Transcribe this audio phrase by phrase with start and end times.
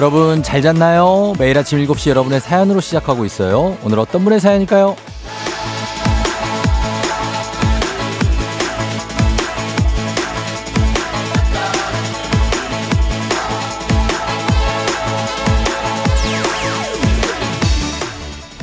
[0.00, 1.34] 여러분 잘 잤나요?
[1.38, 3.76] 매일 아침 7시 여러분의 사연으로 시작하고 있어요.
[3.84, 4.96] 오늘 어떤 분의 사연일까요?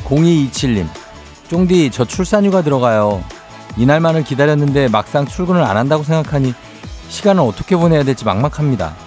[0.06, 0.88] 0227님,
[1.52, 3.24] 쫑디, 저 출산휴가 들어가요.
[3.78, 6.56] 이날만을 기다렸는데 막상 출근을 안 한다고 생각하니
[7.10, 9.07] 시간을 어떻게 보내야 될지 막막합니다.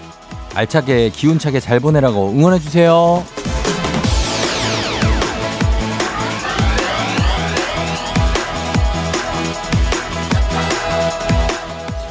[0.55, 3.25] 알차게, 기운차게 잘 보내라고 응원해주세요.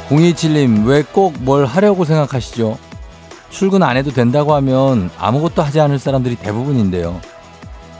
[0.08, 2.78] 0227님, 왜 꼭 뭘 하려고 생각하시죠?
[3.50, 7.20] 출근 안 해도 된다고 하면 아무것도 하지 않을 사람들이 대부분인데요.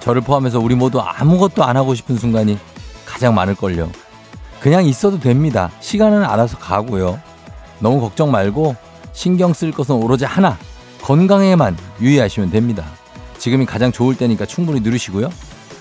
[0.01, 2.59] 저를 포함해서 우리 모두 아무것도 안 하고 싶은 순간이
[3.05, 3.91] 가장 많을걸요.
[4.61, 5.71] 그냥 있어도 됩니다.
[5.81, 7.19] 시간은 알아서 가고요.
[7.79, 8.77] 너무 걱정 말고
[9.13, 10.59] 신경 쓸 것은 오로지 하나.
[11.03, 12.85] 건강에만 유의하시면 됩니다.
[13.39, 15.31] 지금이 가장 좋을 때니까 충분히 누르시고요.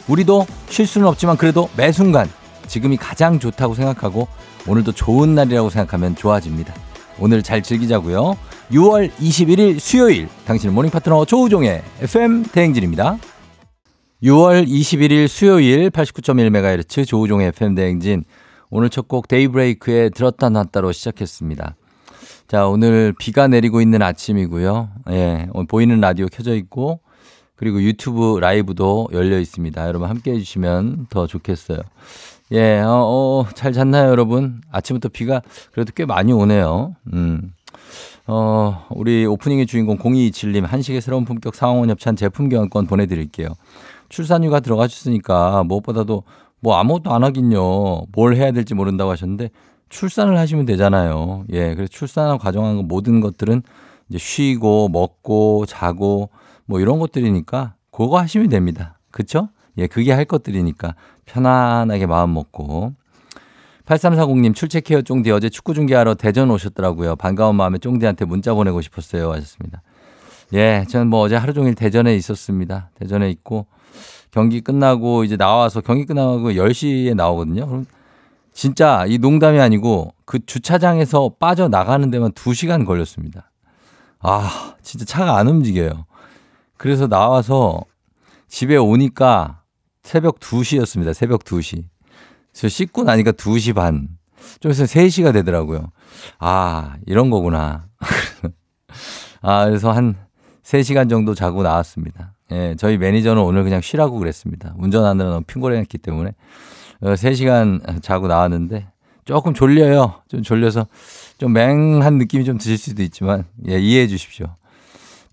[0.07, 2.29] 우리도 쉴 수는 없지만 그래도 매 순간
[2.67, 4.27] 지금이 가장 좋다고 생각하고
[4.67, 6.73] 오늘도 좋은 날이라고 생각하면 좋아집니다.
[7.19, 8.37] 오늘 잘 즐기자고요.
[8.71, 13.17] 6월 21일 수요일 당신의 모닝 파트너 조우종의 FM 대행진입니다.
[14.23, 18.23] 6월 21일 수요일 89.1MHz 조우종의 FM 대행진
[18.69, 21.75] 오늘 첫 곡 데이브레이크의 들었다 놨다로 시작했습니다.
[22.49, 24.89] 자, 오늘 비가 내리고 있는 아침이고요.
[25.11, 26.99] 예, 보이는 라디오 켜져 있고
[27.55, 29.87] 그리고 유튜브 라이브도 열려 있습니다.
[29.87, 31.77] 여러분 함께 해주시면 더 좋겠어요.
[32.53, 34.61] 예, 어, 어, 잘 잤나요, 여러분?
[34.71, 36.95] 아침부터 비가 그래도 꽤 많이 오네요.
[37.13, 37.53] 음.
[38.25, 43.49] 어, 우리 오프닝의 주인공 0227님 한식의 새로운 품격 상황원 협찬 제품 교환권 보내드릴게요.
[44.09, 46.23] 출산휴가 들어가셨으니까 무엇보다도
[46.61, 48.07] 뭐 아무것도 안 하긴요.
[48.11, 49.51] 뭘 해야 될지 모른다고 하셨는데
[49.89, 51.45] 출산을 하시면 되잖아요.
[51.51, 53.63] 예, 그래서 출산을 과정한 모든 것들은
[54.09, 56.29] 이제 쉬고 먹고 자고
[56.65, 58.97] 뭐 이런 것들이니까 그거 하시면 됩니다.
[59.11, 59.49] 그쵸?
[59.77, 60.95] 예, 그게 할 것들이니까
[61.25, 62.93] 편안하게 마음 먹고
[63.85, 67.15] 8340님 출첵해요 쫑디 어제 축구 중계하러 대전 오셨더라고요.
[67.15, 69.81] 반가운 마음에 쫑디한테 문자 보내고 싶었어요 하셨습니다.
[70.53, 72.89] 예, 저는 뭐 어제 하루 종일 대전에 있었습니다.
[72.95, 73.65] 대전에 있고
[74.31, 77.65] 경기 끝나고 이제 나와서 경기 끝나고 10시에 나오거든요.
[77.67, 77.85] 그럼
[78.59, 83.49] 진짜 이 농담이 아니고 그 주차장에서 빠져나가는 데만 2시간 걸렸습니다.
[84.19, 86.05] 아, 진짜 차가 안 움직여요.
[86.75, 87.85] 그래서 나와서
[88.49, 89.61] 집에 오니까
[90.03, 91.13] 새벽 2시였습니다.
[91.13, 91.85] 새벽 2시.
[92.51, 94.09] 저 씻고 나니까 2시 반.
[94.59, 95.93] 좀 있으면 3시가 되더라고요.
[96.37, 97.87] 아, 이런 거구나.
[99.41, 100.17] 아, 그래서 한
[100.63, 102.33] 3시간 정도 자고 나왔습니다.
[102.51, 104.73] 예, 저희 매니저는 오늘 그냥 쉬라고 그랬습니다.
[104.77, 106.33] 운전하느라 너무 핑거했기 때문에.
[107.01, 108.87] 3시간 어, 자고 나왔는데
[109.29, 110.15] 조금 졸려요.
[110.27, 110.87] 좀 졸려서
[111.37, 114.47] 좀 맹한 느낌이 좀 드실 수도 있지만, 예, 이해해 주십시오.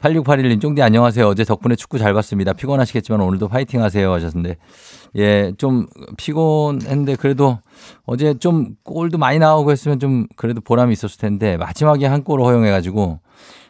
[0.00, 1.26] 8681님, 쫑디 안녕하세요.
[1.26, 2.52] 어제 덕분에 축구 잘 봤습니다.
[2.52, 4.58] 피곤하시겠지만 오늘도 파이팅 하세요 하셨는데,
[5.16, 5.86] 예, 좀
[6.18, 7.58] 피곤했는데 그래도
[8.04, 13.20] 어제 좀 골도 많이 나오고 했으면 좀 그래도 보람이 있었을 텐데, 마지막에 한 골을 허용해가지고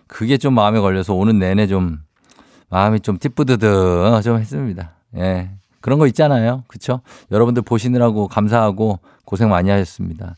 [0.09, 2.01] 그게 좀 마음에 걸려서 오는 내내 좀
[2.69, 4.97] 마음이 좀 띠뿌드드 좀 했습니다.
[5.19, 5.51] 예.
[5.87, 6.65] 그런 거 있잖아요.
[6.67, 7.01] 그쵸?
[7.31, 10.35] 여러분들 보시느라고 감사하고 고생 많이 하셨습니다.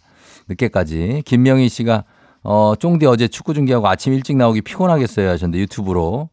[0.47, 1.23] 늦게까지.
[1.25, 2.05] 김명희 씨가
[2.43, 6.29] 어, 쫑디 어제 축구 중계하고 아침 일찍 나오기 피곤하겠어요 하셨는데 유튜브로.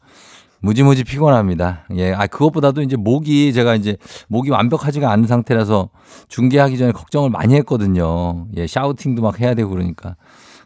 [0.60, 1.86] 무지무지 피곤합니다.
[1.96, 2.12] 예.
[2.12, 3.96] 아, 그것보다도 이제 목이 제가 이제
[4.28, 5.92] 목이 완벽하지가 않은 상태라서
[6.28, 8.48] 중계하기 전에 걱정을 많이 했거든요.
[8.58, 8.68] 예.
[8.68, 10.18] 샤우팅도 막 해야 되고 그러니까.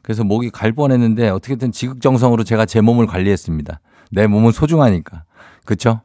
[0.01, 3.79] 그래서 목이 갈 뻔했는데 어떻게든 지극정성으로 제가 제 몸을 관리했습니다.
[4.09, 5.25] 내 몸은 소중하니까.
[5.65, 6.01] 그쵸?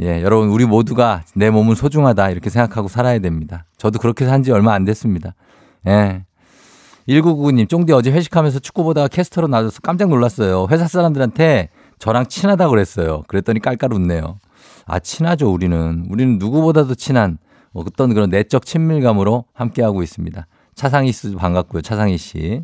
[0.00, 2.30] 예, 여러분, 우리 모두가 내 몸은 소중하다.
[2.30, 3.64] 이렇게 생각하고 살아야 됩니다.
[3.78, 5.34] 저도 그렇게 산 지 얼마 안 됐습니다.
[5.88, 6.24] 예.
[7.08, 10.68] 1999님, 쫑디 어제 회식하면서 축구 보다가 캐스터로 나와서 깜짝 놀랐어요.
[10.70, 13.22] 회사 사람들한테 저랑 친하다고 그랬어요.
[13.26, 14.38] 그랬더니 깔깔 웃네요.
[14.86, 16.06] 아, 친하죠, 우리는.
[16.10, 17.38] 우리는 누구보다도 친한
[17.72, 20.46] 어떤 그런 내적 친밀감으로 함께하고 있습니다.
[20.74, 22.62] 차상희 씨도 반갑고요, 차상희 씨.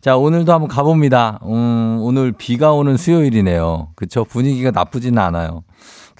[0.00, 1.40] 자, 오늘도 한번 가봅니다.
[1.44, 3.88] 음, 오늘 비가 오는 수요일이네요.
[3.96, 4.24] 그쵸?
[4.24, 5.62] 분위기가 나쁘지는 않아요.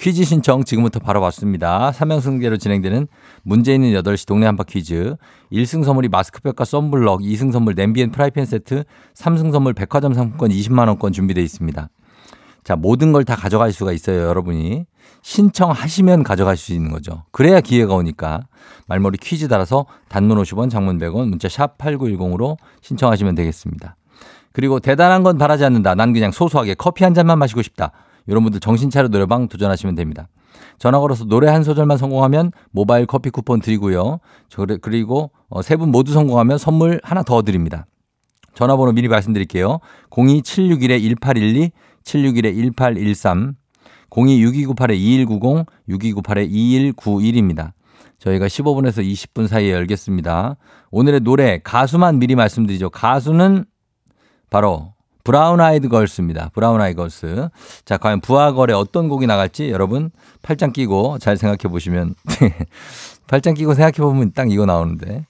[0.01, 1.91] 퀴즈 신청 지금부터 바로 받습니다.
[1.91, 3.07] 3명승계로 진행되는
[3.43, 5.15] 문제 있는 8시 동네 한바 퀴즈.
[5.53, 11.13] 1승 선물이 마스크팩과 썬블럭, 2승 선물 냄비 and 프라이팬 세트, 3승 선물 백화점 상품권 20만원권
[11.13, 11.91] 준비되어 있습니다.
[12.65, 14.87] 자, 모든 걸 다 가져갈 수가 있어요, 여러분이.
[15.21, 17.25] 신청하시면 가져갈 수 있는 거죠.
[17.31, 18.47] 그래야 기회가 오니까.
[18.87, 23.97] 말머리 퀴즈 달아서 단문 50원, 장문 100원, 문자 샵 8910으로 신청하시면 되겠습니다.
[24.53, 25.95] 그리고 대단한 건 바라지 않는다.
[25.95, 27.93] 난 그냥 소소하게 커피 한 잔만 마시고 싶다.
[28.27, 30.29] 이런 분들 정신차려 노래방 도전하시면 됩니다.
[30.79, 34.21] 전화 걸어서 노래 한 소절만 성공하면 모바일 커피 쿠폰 드리고요.
[34.81, 37.87] 그리고 어, 세분 모두 성공하면 선물 하나 더 드립니다.
[38.55, 39.79] 전화번호 미리 말씀드릴게요.
[40.11, 41.71] 02761-1812,
[42.05, 43.55] 761-1813,
[44.11, 47.73] 02-6298-2190, 6298-2191입니다.
[48.19, 50.57] 저희가 15분에서 20분 사이에 열겠습니다.
[50.91, 52.91] 오늘의 노래, 가수만 미리 말씀드리죠.
[52.91, 53.65] 가수는
[54.51, 54.95] 바로
[55.25, 56.51] 브라운 아이드 걸스입니다.
[56.55, 57.49] 브라운 아이드 걸스.
[57.85, 60.11] 자, 과연 브아걸의 어떤 곡이 나갈지 여러분
[60.43, 62.15] 팔짱 끼고 잘 생각해 보시면
[63.29, 65.27] 팔짱 끼고 생각해 보면 딱 이거 나오는데.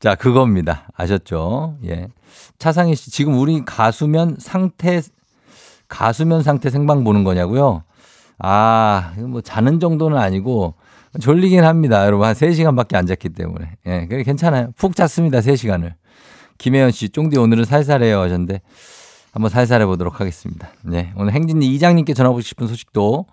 [0.00, 0.88] 자, 그겁니다.
[0.96, 1.76] 아셨죠?
[1.86, 2.08] 예.
[2.58, 5.00] 차상희 씨, 지금 우리 가수면 상태
[5.88, 7.82] 가수면 상태 생방 보는 거냐고요?
[8.38, 10.74] 아, 뭐 자는 정도는 아니고
[11.20, 12.06] 졸리긴 합니다.
[12.06, 13.72] 여러분 한 3시간밖에 안 잤기 때문에.
[13.86, 14.72] 예, 그래 괜찮아요.
[14.76, 15.40] 푹 잤습니다.
[15.40, 15.94] 3시간을.
[16.58, 18.60] 김혜연 씨, 쫑디 오늘은 살살해요 하셨는데
[19.38, 20.68] 한번 살살 해 보도록 하겠습니다.
[20.82, 21.12] 네.
[21.16, 23.26] 오늘 행진이 이장님께 전하고 싶은 소식도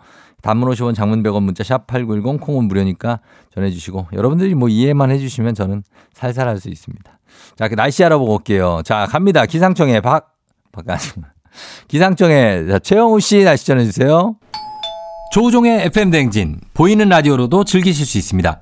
[0.44, 3.22] 단문 50원 장문 100원 문자 샵 8910 콩은 무료니까
[3.56, 7.20] 전해주시고 여러분들이 뭐 이해만 해주시면 저는 살살 할 수 있습니다.
[7.58, 8.82] 자, 그 날씨 알아보고 올게요.
[8.86, 9.48] 자, 갑니다.
[9.48, 10.36] 기상청에 박,
[10.72, 10.86] 박,
[11.88, 14.36] 기상청에 최영우 씨 날씨 전해주세요.
[15.34, 18.62] 조우종의 FM 대행진 보이는 라디오로도 즐기실 수 있습니다.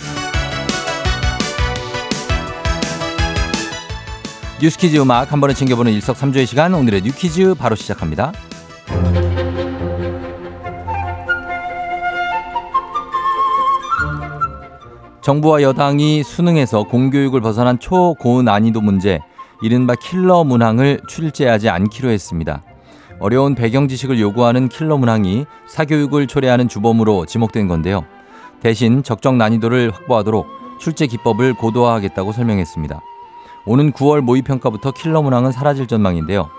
[4.61, 8.31] 뉴스퀴즈 음악 한 번에 챙겨보는 일석삼조의 시간 오늘의 뉴퀴즈 바로 시작합니다.
[15.21, 19.19] 정부와 여당이 수능에서 공교육을 벗어난 초고난이도 문제
[19.63, 22.63] 이른바 킬러 문항을 출제하지 않기로 했습니다.
[23.19, 28.05] 어려운 배경 지식을 요구하는 킬러 문항이 사교육을 초래하는 주범으로 지목된 건데요.
[28.61, 30.45] 대신 적정 난이도를 확보하도록
[30.79, 33.01] 출제 기법을 고도화하겠다고 설명했습니다.
[33.65, 36.49] 오는 9월 모의평가부터 킬러 문항은 사라질 전망인데요.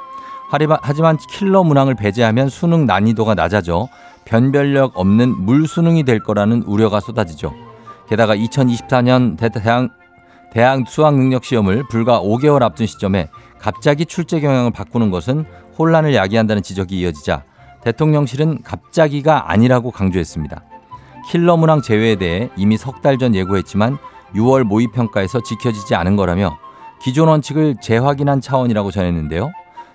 [0.82, 3.88] 하지만 킬러 문항을 배제하면 수능 난이도가 낮아져
[4.24, 7.54] 변별력 없는 물수능이 될 거라는 우려가 쏟아지죠.
[8.08, 9.88] 게다가 2024년 대학,
[10.52, 13.28] 대학 수학 능력 시험을 불과 5개월 앞둔 시점에
[13.58, 15.46] 갑자기 출제 경향을 바꾸는 것은
[15.78, 17.44] 혼란을 야기한다는 지적이 이어지자
[17.82, 20.62] 대통령실은 갑자기가 아니라고 강조했습니다.
[21.30, 23.96] 킬러 문항 제외에 대해 이미 석 달 전 예고했지만
[24.34, 26.58] 6월 모의평가에서 지켜지지 않은 거라며
[27.02, 29.52] 기존 원칙을 재확인한 차원이라고 전했는데요.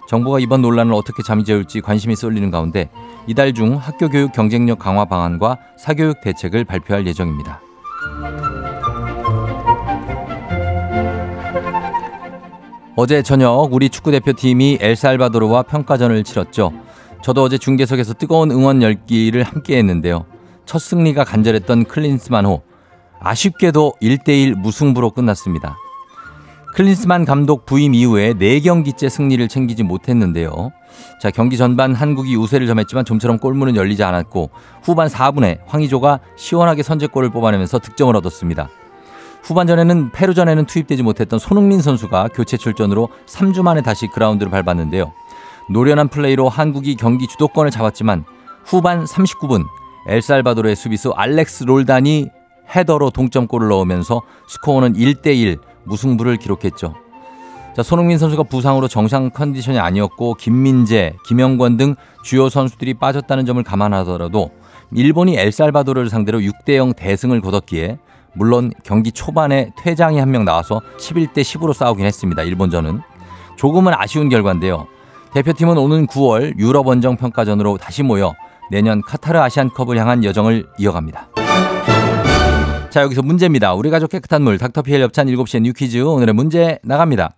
[0.07, 2.89] 정부가 이번 논란을 어떻게 잠재울지 관심이 쏠리는 가운데
[3.27, 7.61] 이달 중 학교 교육 경쟁력 강화 방안과 사교육 대책을 발표할 예정입니다.
[12.95, 16.73] 어제 저녁 우리 축구대표팀이 엘살바도르와 평가전을 치렀죠.
[17.21, 20.25] 저도 어제 중계석에서 뜨거운 응원 열기를 함께 했는데요.
[20.65, 22.63] 첫 승리가 간절했던 클린스만호.
[23.19, 25.77] 아쉽게도 1대1 무승부로 끝났습니다.
[26.77, 30.71] 클린스만 감독 부임 이후에 4경기째 승리를 챙기지 못했는데요.
[31.19, 34.51] 자, 경기 전반 한국이 우세를 점했지만 좀처럼 골문은 열리지 않았고
[34.83, 38.69] 후반 4분에 황의조가 시원하게 선제골을 뽑아내면서 득점을 얻었습니다.
[39.41, 45.11] 후반전에는 페루전에는 투입되지 못했던 손흥민 선수가 교체 출전으로 3주 만에 다시 그라운드를 밟았는데요.
[45.71, 48.23] 노련한 플레이로 한국이 경기 주도권을 잡았지만
[48.63, 49.65] 후반 39분
[50.07, 52.29] 엘살바도르의 수비수 알렉스 롤단이
[52.75, 55.57] 헤더로 동점골을 넣으면서 스코어는 1대1
[55.87, 56.95] 무승부를 기록했죠.
[57.75, 64.51] 자, 손흥민 선수가 부상으로 정상 컨디션이 아니었고 김민재, 김영권 등 주요 선수들이 빠졌다는 점을 감안하더라도
[64.91, 67.99] 일본이 엘살바도르를 상대로 6대 0 대승을 거뒀기에
[68.33, 72.43] 물론 경기 초반에 퇴장이 한 명 나와서 11대 10으로 싸우긴 했습니다.
[72.43, 73.01] 일본전은
[73.57, 74.87] 조금은 아쉬운 결과인데요.
[75.33, 78.33] 대표팀은 오는 9월 유럽 원정 평가전으로 다시 모여
[78.71, 81.27] 내년 카타르 아시안컵을 향한 여정을 이어갑니다.
[82.89, 83.73] 자, 여기서 문제입니다.
[83.73, 87.35] 우리 가족 깨끗한 물 닥터피엘 협찬 7시에 뉴퀴즈 오늘의 문제 나갑니다.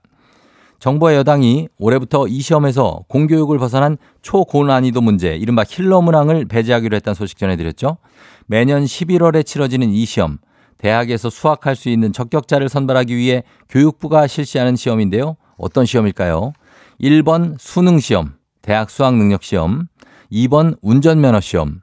[0.78, 7.38] 정부와 여당이 올해부터 이 시험에서 공교육을 벗어난 초고난이도 문제, 이른바 힐러 문항을 배제하기로 했다는 소식
[7.40, 7.98] 전해드렸죠.
[8.46, 10.38] 매년 11월에 치러지는 이 시험,
[10.78, 15.36] 대학에서 수학할 수 있는 적격자를 선발하기 위해 교육부가 실시하는 시험인데요.
[15.58, 16.54] 어떤 시험일까요?
[17.02, 19.88] 1번 수능 시험, 대학 수학 능력 시험,
[20.32, 21.82] 2번 운전면허 시험,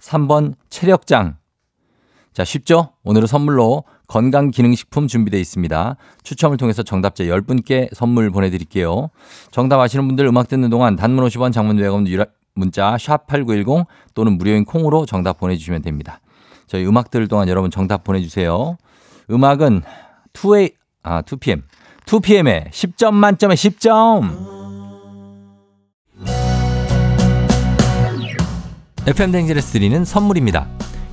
[0.00, 1.38] 3번 체력장,
[2.36, 2.90] 자, 쉽죠?
[3.02, 5.96] 오늘은 선물로 건강기능식품 준비되어 있습니다.
[6.22, 9.08] 추첨을 통해서 정답자 10분께 선물 보내드릴게요.
[9.50, 15.06] 정답 아시는 분들 음악 듣는 동안 단문 50원 장문 100원 문자 샵8910 또는 무료인 콩으로
[15.06, 16.20] 정답 보내주시면 됩니다.
[16.66, 18.76] 저희 음악 들을 동안 여러분 정답 보내주세요.
[19.30, 19.80] 음악은
[20.34, 20.74] 2A,
[21.04, 21.62] 아, 2PM.
[22.04, 24.56] 2PM의 10점 만점에 10점!
[29.06, 30.68] FM 댕진에서 드리는 선물입니다.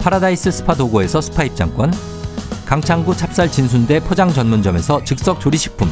[0.00, 1.92] 파라다이스 스파 도고에서 스파 입장권
[2.66, 5.90] 강창구 찹쌀 진순대 포장 전문점에서 즉석 조리식품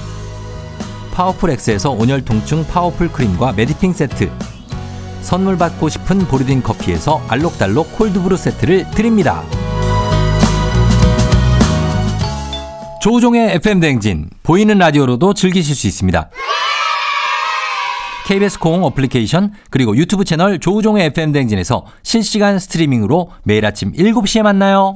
[1.12, 4.30] 파워풀 엑스에서 온열 통증 파워풀 크림과 메디핑 세트
[5.20, 9.42] 선물 받고 싶은 보르딘 커피에서 알록달록 콜드브루 세트를 드립니다.
[13.02, 16.30] 조우종의 FM 댕진 보이는 라디오로도 즐기실 수 있습니다.
[18.28, 24.94] KBS 콩 어플리케이션 그리고 유튜브 채널 조우종의 FM 댕진에서 실시간 스트리밍으로 매일 아침 7시에 만나요.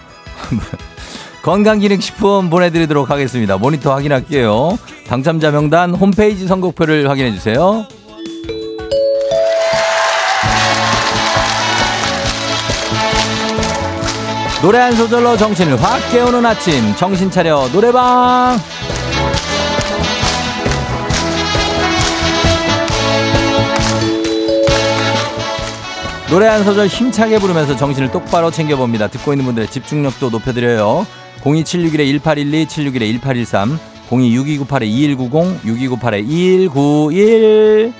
[1.44, 3.58] 건강기능식품 보내드리도록 하겠습니다.
[3.58, 4.78] 모니터 확인할게요.
[5.06, 7.88] 당첨자 명단 홈페이지 선곡표를 확인해주세요.
[14.62, 18.58] 노래 한 소절로 정신을 확 깨우는 아침 정신 차려 노래방
[26.30, 29.08] 노래 한 소절 힘차게 부르면서 정신을 똑바로 챙겨봅니다.
[29.08, 31.08] 듣고 있는 분들의 집중력도 높여드려요.
[31.42, 32.68] 02761-1812,
[33.22, 33.78] 761-1813,
[34.10, 37.94] 026298-2190, 6298-2191.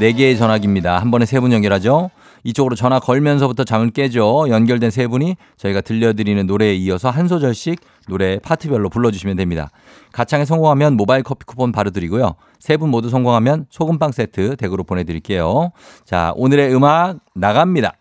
[0.00, 0.98] 4개의 전화기입니다.
[0.98, 2.10] 한 번에 세 분 연결하죠.
[2.44, 4.46] 이쪽으로 전화 걸면서부터 잠을 깨죠.
[4.48, 9.70] 연결된 세 분이 저희가 들려드리는 노래에 이어서 한 소절씩 노래 파트별로 불러주시면 됩니다.
[10.12, 12.34] 가창에 성공하면 모바일 커피 쿠폰 바로 드리고요.
[12.58, 15.72] 세 분 모두 성공하면 소금빵 세트 댁으로 보내드릴게요.
[16.04, 17.92] 자, 오늘의 음악 나갑니다.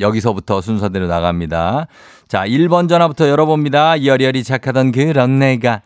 [0.00, 1.86] 여기서부터 순서대로 나갑니다.
[2.26, 4.04] 자, 1번 전화부터 열어봅니다.
[4.04, 5.82] 여리여리 착하던 그런 내가.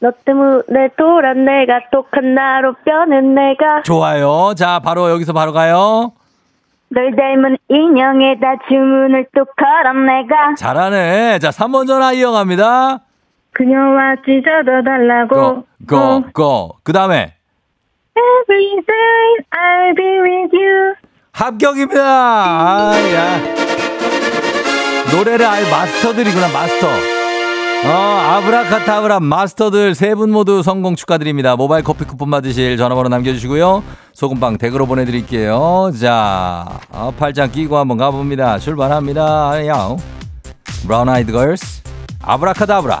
[0.00, 4.54] 너 때문에 돌아 내가 똑한 나로 뼈는 내가 좋아요.
[4.56, 6.12] 자, 바로 여기서 바로 가요.
[6.90, 11.38] 널 닮은 인형에다 주문을 또 걸어 내가 잘하네.
[11.40, 13.00] 자, 3번 전화 이어갑니다.
[13.52, 16.76] 그녀와 찢어져 달라고 고, 고, 고.
[16.84, 17.34] 그 다음에.
[18.16, 20.94] Every day I'll be with you
[21.32, 22.00] 합격입니다.
[22.02, 23.40] 아, 야.
[25.16, 27.17] 노래를 아예 마스터들이구나, 마스터.
[27.84, 31.54] 어, 아브라카타브라 마스터들 세 분 모두 성공 축하드립니다.
[31.56, 33.82] 모바일 커피 쿠폰 받으실 전화번호 남겨주시고요.
[34.14, 35.92] 소금빵 댁으로 보내드릴게요.
[36.00, 38.58] 자, 어, 팔짱 끼고 한번 가봅니다.
[38.58, 39.66] 출발합니다.
[39.66, 39.98] 야옹.
[40.86, 41.82] 브라운 아이드 걸스.
[42.22, 43.00] 아브라카다브라.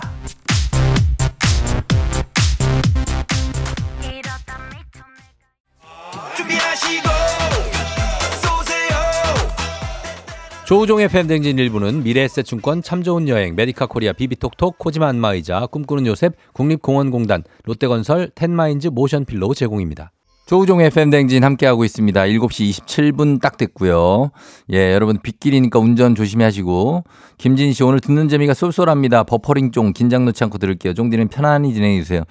[10.68, 16.34] 조우종의 FM 댕진 1부는 미래에셋증권 참 좋은 여행 메디카 코리아 비비톡톡 코지마 안마의자 꿈꾸는 요셉
[16.52, 20.12] 국립공원공단 롯데건설 텐마인즈 모션필로 제공입니다.
[20.44, 22.20] 조우종 FM 댕진 함께하고 있습니다.
[22.20, 24.30] 7시 27분 딱 됐고요.
[24.74, 27.02] 예, 여러분 빗길이니까 운전 조심히 하시고
[27.38, 29.22] 김진 씨 오늘 듣는 재미가 쏠쏠합니다.
[29.22, 30.92] 버퍼링 쫑 긴장 놓지 않고 들을게요.
[30.92, 32.24] 쫑디는 편안히 진행해 주세요.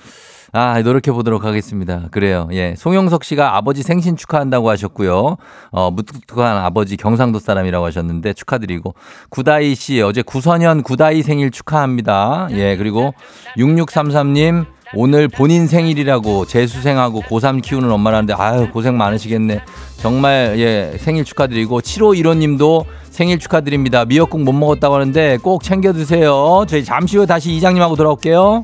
[0.58, 2.08] 아, 노력해 보도록 하겠습니다.
[2.10, 2.48] 그래요.
[2.52, 2.74] 예.
[2.76, 5.38] 송영석 씨가 아버지 생신 축하한다고 하셨고요.
[5.70, 8.96] 어, 무뚝뚝한 아버지 경상도 사람이라고 하셨는데 축하드리고.
[9.30, 12.48] 구다이 씨, 어제 구선현 구다이 생일 축하합니다.
[12.54, 12.76] 예.
[12.76, 13.14] 그리고
[13.56, 19.62] 6633님, 오늘 본인 생일이라고 재수생하고 고3 키우는 엄마라는데 아유 고생 많으시겠네.
[19.98, 24.06] 정말 예 생일 축하드리고 7호 1호 님도 생일 축하드립니다.
[24.06, 26.66] 미역국 못 먹었다고 하는데 꼭 챙겨 드세요.
[26.68, 28.64] 저희 잠시 후에 다시 이장님하고 돌아올게요.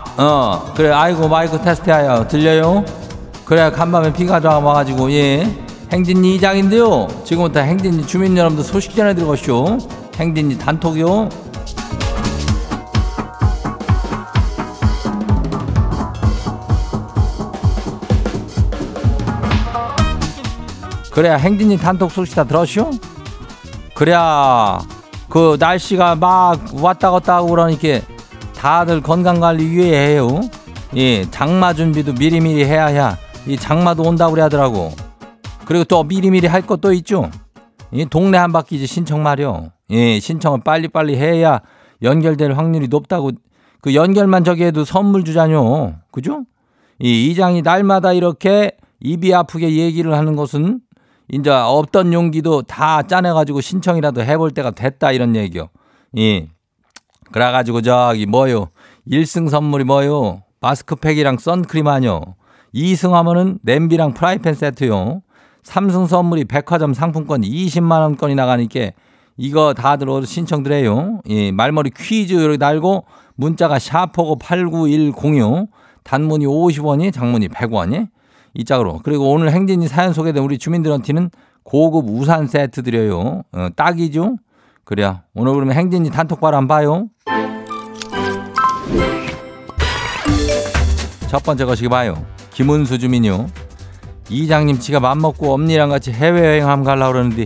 [0.21, 0.91] 어, 그래.
[0.91, 2.27] 아이고, 마이크 테스트하여.
[2.27, 2.85] 들려요?
[3.43, 5.49] 그래, 간밤에 비가 좀 와가지고, 예.
[5.91, 7.07] 행진이 이장인데요.
[7.23, 9.79] 지금부터 행진이 주민 여러분들 소식 전해드리고쇼.
[10.17, 11.29] 행진이 단톡이요.
[21.11, 22.91] 그래야 행진이 단톡 소식 다 들었쇼?
[23.95, 24.79] 그래야
[25.29, 27.99] 그 날씨가 막 왔다 갔다 하고 그러니까
[28.61, 30.39] 다들 건강 관리 유의해요.
[30.95, 33.17] 예, 장마 준비도 미리미리 해야 해.
[33.47, 34.91] 이 장마도 온다고 그래 하더라고.
[35.65, 37.31] 그리고 또 미리미리 할 것도 있죠.
[37.91, 39.71] 이 동네 한 바퀴 신청 말이요.
[39.89, 41.61] 예, 신청을 빨리빨리 해야
[42.03, 43.31] 연결될 확률이 높다고
[43.81, 45.95] 그 연결만 저기 해도 선물 주자뇨.
[46.11, 46.43] 그죠?
[46.99, 50.81] 이 이장이 날마다 이렇게 입이 아프게 얘기를 하는 것은
[51.29, 55.69] 이제 없던 용기도 다 짜내가지고 신청이라도 해볼 때가 됐다 이런 얘기요.
[56.19, 56.47] 예.
[57.31, 58.69] 그래가지고 저기 뭐요?
[59.07, 60.43] 1승 선물이 뭐요?
[60.59, 62.21] 마스크팩이랑 선크림 아뇨.
[62.73, 65.21] 2승 하면은 냄비랑 프라이팬 세트요.
[65.63, 68.91] 3승 선물이 백화점 상품권 20만 원권이 나가니까
[69.37, 71.21] 이거 다들 어디 신청들 해요.
[71.29, 75.69] 예, 말머리 퀴즈 이렇게 달고 문자가 샤퍼고 89106
[76.03, 78.07] 단문이 50원이 장문이 100원이
[78.53, 78.99] 이 짝으로.
[79.03, 81.29] 그리고 오늘 행진이 사연 소개된 우리 주민들한테는
[81.63, 83.43] 고급 우산 세트 드려요.
[83.51, 84.37] 어, 딱이죠?
[84.83, 85.21] 그래요.
[85.33, 87.07] 오늘 그러면 행진이 단톡방 한번 봐요.
[91.27, 92.25] 첫 번째 거시기 봐요.
[92.53, 93.47] 김은수 주민요.
[94.29, 97.45] 이장님 지가 맘먹고 엄니랑 같이 해외여행 한번 가려고 그러는데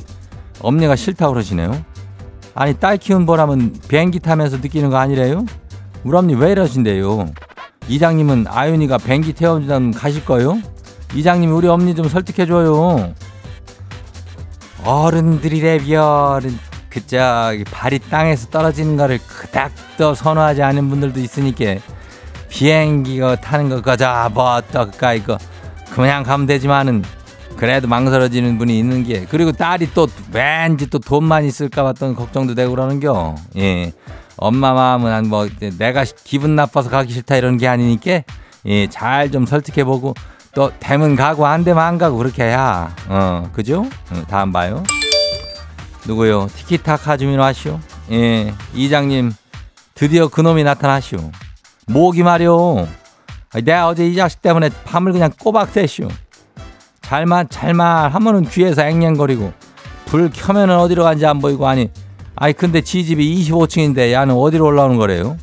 [0.62, 1.84] 엄니가 싫다고 그러시네요.
[2.54, 5.46] 아니 딸 키운 보람은 비행기 타면서 느끼는 거 아니래요?
[6.04, 7.32] 우리 엄니 왜 이러신대요?
[7.88, 10.58] 이장님은 아윤이가 비행기 태워주면 가실 거요?
[11.14, 13.14] 이장님이 우리 엄니 좀 설득해줘요.
[14.84, 16.40] 어른들이래비어
[16.96, 21.76] 그저 발이 땅에서 떨어지는 거를 그닥 더 선호하지 않은 분들도 있으니까
[22.48, 25.38] 비행기 가 타는 거 그저 뭐 어떨까 이거
[25.94, 27.04] 그냥 가면 되지만은
[27.58, 32.72] 그래도 망설여지는 분이 있는 게 그리고 딸이 또 왠지 또 돈만 있을까 봤던 걱정도 되고
[32.72, 33.36] 그러는겨.
[33.58, 33.92] 예.
[34.38, 38.22] 엄마 마음은 한 뭐 내가 기분 나빠서 가기 싫다 이런 게 아니니까
[38.66, 40.14] 예 잘 좀 설득해 보고
[40.54, 42.94] 또 되면 가고 안 되면 안 가고 그렇게 해야.
[43.10, 43.86] 어 그죠?
[44.12, 44.84] 어, 다음 봐요
[46.06, 46.48] 누구요?
[46.56, 47.80] 티키타카 주민 와시오?
[48.12, 49.32] 예 이장님
[49.96, 51.32] 드디어 그놈이 나타나시오.
[51.88, 52.88] 모기 말이오?
[53.64, 56.10] 내가 어제 이 자식 때문에 밤을 그냥 꼬박 샜슈
[57.02, 59.54] 잘만 잘만 하면은 귀에서 앵앵거리고
[60.06, 61.90] 불 켜면은 어디로 간지 안 보이고 아니
[62.36, 65.38] 아니 근데 지 집이 25층인데 야는 어디로 올라오는 거래요?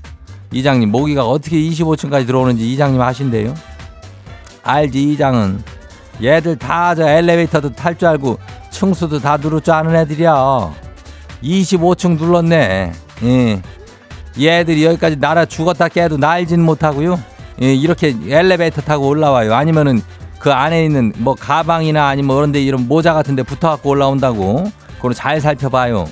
[0.52, 3.54] 이장님 모기가 어떻게 25층까지 들어오는지 이장님 아신대요?
[4.62, 5.62] 알지 이장은
[6.22, 8.38] 얘들 다 저 엘리베이터도 탈 줄 알고
[8.70, 10.72] 층수도 다 누를 줄 아는 애들이야.
[11.42, 12.92] 25층 눌렀네.
[13.24, 13.62] 예.
[14.40, 17.18] 얘들이 여기까지 날아 죽었다 깨도 날진 못하고요.
[17.62, 19.54] 예, 이렇게 엘리베이터 타고 올라와요.
[19.54, 20.00] 아니면은
[20.38, 24.64] 그 안에 있는 뭐 가방이나 아니면 뭐 그런 데 이런 모자 같은 데 붙어갖고 올라온다고.
[24.96, 26.06] 그걸 잘 살펴봐요.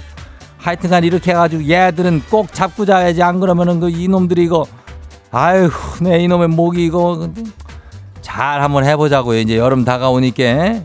[0.59, 3.23] 하여튼간 이렇게 해가지고 얘들은 꼭 잡고 자야지.
[3.23, 4.67] 안 그러면은 그 이놈들이 이거
[5.31, 5.71] 아유
[6.03, 7.29] 내 이놈의 목이 이거
[8.23, 9.39] 잘 한번 해보자고요.
[9.41, 10.43] 이제 여름 다가오니까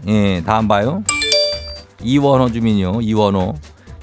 [0.08, 1.04] 예 다음 봐요.
[2.02, 3.02] 이원호 주민요.
[3.02, 3.56] 이원호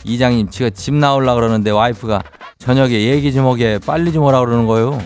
[0.04, 2.22] 이장님 지가 집 나올라 그러는데 와이프가
[2.58, 5.00] 저녁에 얘기 좀 오게 빨리 좀 오라 그러는 거예요.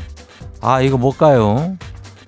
[0.61, 1.77] 아 이거 못 가요.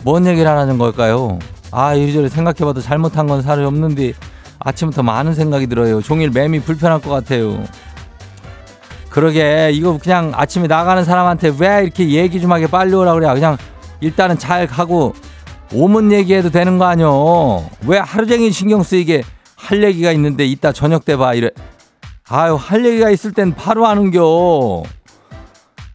[0.03, 1.39] 뭔 얘기를 하는 걸까요?
[1.71, 4.13] 아 이리저리 생각해봐도 잘못한 건 사람이 없는데
[4.61, 6.01] 아침부터 많은 생각이 들어요.
[6.03, 7.65] 종일 매미 불편할 것 같아요.
[9.11, 13.57] 그러게 이거 그냥 아침에 나가는 사람한테 왜 이렇게 얘기 좀 하게 빨리 오라 그래 그냥
[14.01, 15.15] 일단은 잘 가고
[15.73, 19.23] 오문 얘기해도 되는 거 아니여 왜 하루 종일 신경 쓰이게
[19.57, 21.51] 할 얘기가 있는데 이따 저녁 때 봐 이래.
[22.29, 24.83] 아유 할 얘기가 있을 땐 바로 하는겨.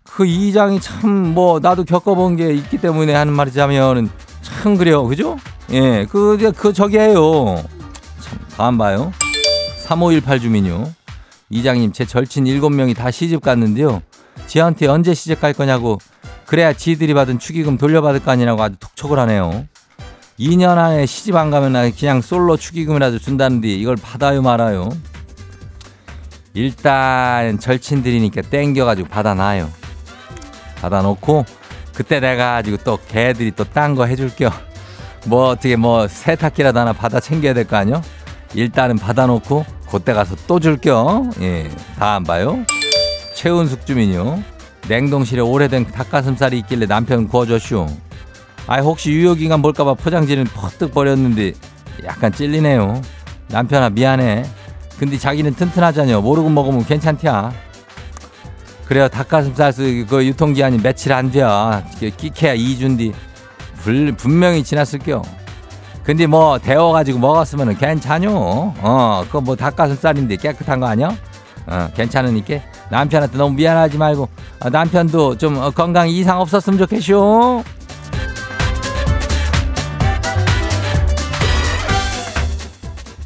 [0.03, 4.09] 그 이장이 참 뭐 나도 겪어본 게 있기 때문에 하는 말이자면은
[4.41, 5.05] 참 그래요.
[5.07, 5.37] 그죠?
[5.71, 7.63] 예 그 그 저기 해요.
[8.19, 9.11] 참 다음 봐요.
[9.79, 10.91] 3518 주민요.
[11.49, 14.01] 이장님 제 절친 7명이 다 시집 갔는데요.
[14.47, 15.97] 지한테 언제 시집 갈 거냐고
[16.53, 19.65] 그래야 지들이 받은 축의금 돌려받을 거 아니라고 아주 톡촉을 하네요.
[20.39, 24.89] 2년 안에 시집 안 가면 그냥 솔로 축의금이라도 준다는데 이걸 받아요 말아요?
[26.53, 29.67] 일단 절친들이니까 땡겨가지고 받아놔요.
[30.79, 31.43] 받아놓고
[31.95, 34.51] 그때 내가 가지고 또 걔들이 또 딴 거 해줄게요.
[35.25, 38.03] 뭐 어떻게 뭐 세탁기라도 하나 받아 챙겨야 될 거 아니요?
[38.53, 41.31] 일단은 받아놓고 그때 가서 또 줄게요.
[41.41, 42.63] 예 다음 봐요.
[43.33, 44.43] 최은숙 주민요
[44.87, 47.87] 냉동실에 오래된 닭가슴살이 있길래 남편 구워줬슈.
[48.67, 51.53] 아 혹시 유효기간 볼까봐 포장지는 퍼뜩 버렸는데
[52.05, 53.01] 약간 찔리네요.
[53.49, 54.45] 남편아 미안해.
[54.97, 56.21] 근데 자기는 튼튼하잖여.
[56.21, 57.51] 모르고 먹으면 괜찮디야.
[58.85, 63.13] 그래요 닭가슴살 쓰- 그 유통기한이 며칠 안 돼야 끼케야 2준 뒤
[63.81, 65.21] 불- 분명히 지났을게요.
[66.03, 68.29] 근데 뭐 데워가지고 먹었으면 괜찮요.
[68.81, 71.15] 어 그거 뭐 닭가슴살인데 깨끗한 거 아니야
[71.65, 74.27] 어 괜찮으니까 남편한테 너무 미안하지 말고
[74.59, 77.63] 어, 남편도 좀 어, 건강 이상 없었으면 좋겠쇼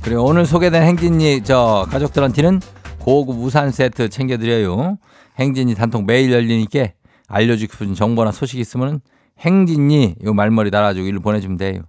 [0.07, 2.61] 그리고 오늘 소개된 행진이 저 가족들한테는
[2.99, 4.97] 고급 우산 세트 챙겨드려요.
[5.37, 6.87] 행진이 단통 매일 열리니까
[7.27, 9.01] 알려주고 싶은 정보나 소식 있으면
[9.39, 11.81] 행진이 요 말머리 달아주고 일로 보내주면 돼요.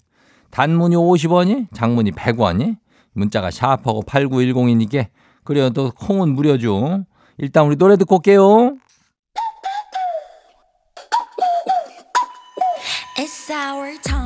[0.50, 2.76] 단문이 50원이, 장문이 100원이,
[3.12, 5.06] 문자가 샤프하고 8910이니까
[5.48, 5.70] 그래요.
[5.70, 7.06] 또 콩은 무료죠.
[7.38, 8.76] 일단 우리 노래 듣고 올게요.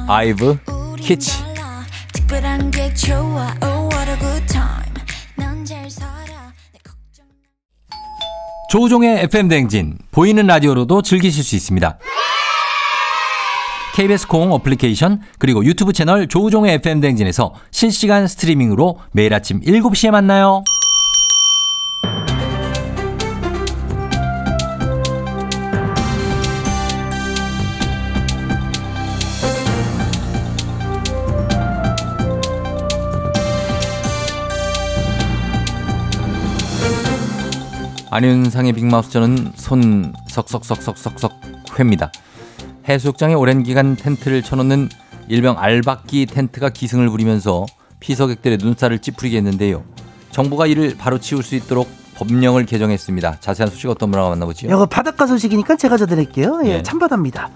[0.08, 0.58] 아이브
[0.98, 1.38] 키치.
[3.62, 3.88] Oh
[8.68, 11.98] 조우종의 FM 댕진 보이는 라디오로도 즐기실 수 있습니다.
[13.94, 20.64] KBS 콩 어플리케이션 그리고 유튜브 채널 조우종의 FM 댕진에서 실시간 스트리밍으로 매일 아침 7시에 만나요.
[38.14, 41.32] 안윤상의 빅마우스 저는 손 석석석석석석
[41.78, 42.12] 회입니다.
[42.86, 44.90] 해수욕장에 오랜 기간 텐트를 쳐놓는
[45.28, 47.64] 일명 알박기 텐트가 기승을 부리면서
[48.00, 49.82] 피서객들의 눈살을 찌푸리게 했는데요.
[50.32, 53.36] 정부가 이를 바로 치울 수 있도록 법령을 개정했습니다.
[53.40, 54.70] 자세한 소식 어떤 분하고 만나보지요?
[54.70, 56.60] 이거 바닷가 소식이니까 제가 전해드릴게요.
[56.64, 56.82] 예, 네.
[56.82, 57.50] 참바다입니다.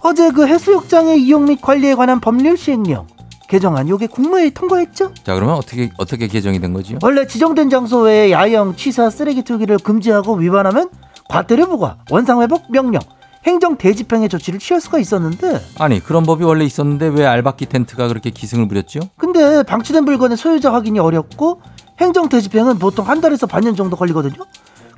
[0.00, 3.06] 어제 그 해수욕장의 이용 및 관리에 관한 법률 시행령
[3.48, 5.12] 개정안 요게 국무회의 통과했죠?
[5.22, 6.98] 자 그러면 어떻게 어떻게 개정이 된 거지요?
[7.02, 10.88] 원래 지정된 장소 외에 야영, 취사, 쓰레기 투기를 금지하고 위반하면
[11.28, 13.00] 과태료 부과, 원상 회복 명령,
[13.44, 18.30] 행정 대집행의 조치를 취할 수가 있었는데 아니 그런 법이 원래 있었는데 왜 알박기 텐트가 그렇게
[18.30, 19.00] 기승을 부렸죠?
[19.18, 21.60] 근데 방치된 물건의 소유자 확인이 어렵고
[22.00, 24.44] 행정 대집행은 보통 한 달에서 반년 정도 걸리거든요.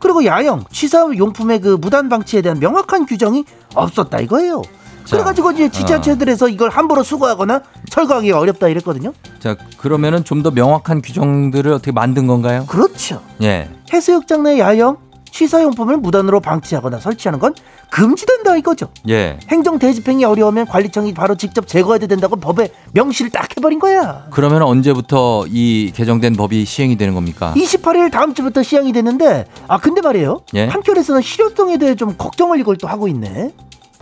[0.00, 4.62] 그리고 야영, 취사 용품의 그 무단 방치에 대한 명확한 규정이 없었다 이거예요.
[5.04, 9.12] 자, 그래가지고 이제 지자체들에서 이걸 함부로 수거하거나 철거하기 어렵다 이랬거든요.
[9.38, 12.64] 자 그러면은 좀 더 명확한 규정들을 어떻게 만든 건가요?
[12.66, 13.22] 그렇죠.
[13.42, 13.68] 예.
[13.92, 14.96] 해수욕장 내 야영,
[15.34, 17.54] 취사용품을 무단으로 방치하거나 설치하는 건
[17.90, 18.86] 금지된다 이거죠.
[19.08, 19.36] 예.
[19.48, 24.26] 행정 대집행이 어려우면 관리청이 바로 직접 제거해야 된다고 법에 명시를 딱 해버린 거야.
[24.30, 27.52] 그러면 언제부터 이 개정된 법이 시행이 되는 겁니까?
[27.56, 30.42] 28일 다음 주부터 시행이 되는데 아 근데 말이에요.
[30.54, 30.66] 예?
[30.66, 33.50] 한편에서는 실효성에 대해 좀 걱정을 이걸 또 하고 있네.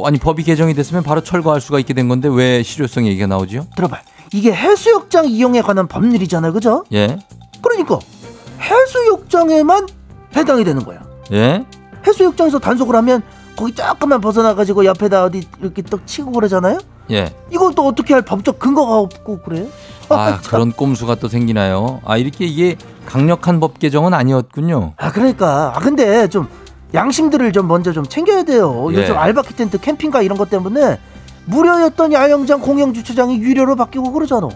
[0.05, 3.67] 아니 법이 개정이 됐으면 바로 철거할 수가 있게 된 건데 왜 실효성 얘기가 나오죠?
[3.75, 4.01] 들어봐.
[4.35, 6.85] 이게 해수욕장 이용에 관한 법률이잖아요, 그죠?
[6.93, 7.19] 예.
[7.63, 7.99] 그러니까
[8.61, 9.87] 해수욕장에만
[10.37, 11.02] 해당이 되는 거야.
[11.33, 11.65] 예?
[12.07, 13.23] 해수욕장에서 단속을 하면
[13.57, 16.79] 거기 조금만 벗어나가지고 옆에다 어디 이렇게 또 치고 그러잖아요.
[17.11, 17.35] 예.
[17.51, 19.67] 이걸 또 어떻게 할 법적 근거가 없고 그래?
[20.09, 20.51] 아, 참.
[20.51, 22.01] 그런 꼼수가 또 생기나요?
[22.05, 24.95] 아, 이렇게 이게 강력한 법 개정은 아니었군요.
[24.97, 26.49] 아 그러니까 아 근데 좀
[26.95, 28.89] 양심들을 좀 먼저 좀 챙겨야 돼요.
[28.93, 28.97] 예.
[28.99, 30.99] 요즘 알바키 텐트 캠핑카 이런 것 때문에
[31.47, 34.49] 무료였던 야영장 공영 주차장이 유료로 바뀌고 그러잖아.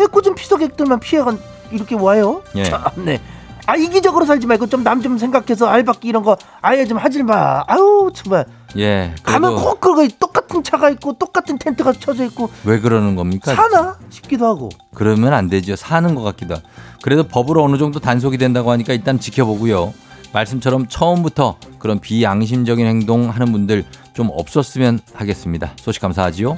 [0.00, 1.34] 애꿎은 피서객들만 피해가
[1.70, 2.42] 이렇게 와요.
[2.56, 2.64] 예.
[2.64, 3.20] 참 네.
[3.68, 7.62] 아 이기적으로 살지 말고 좀 남좀 생각해서 알바키 이런 거 아예 좀 하지 마.
[7.66, 8.46] 아유 정말
[8.78, 9.14] 예.
[9.22, 13.54] 가면 꼭 그거 똑같은 차가 있고 똑같은 텐트가 쳐져 있고 왜 그러는 겁니까?
[13.54, 14.70] 사나 싶기도 하고.
[14.94, 15.76] 그러면 안 되죠.
[15.76, 16.66] 사는 것 같기도 하고.
[17.02, 19.92] 그래도 법으로 어느 정도 단속이 된다고 하니까 일단 지켜보고요.
[20.32, 25.72] 말씀처럼 처음부터 그런 비양심적인 행동 하는 분들 좀 없었으면 하겠습니다.
[25.76, 26.56] 소식 감사하지요.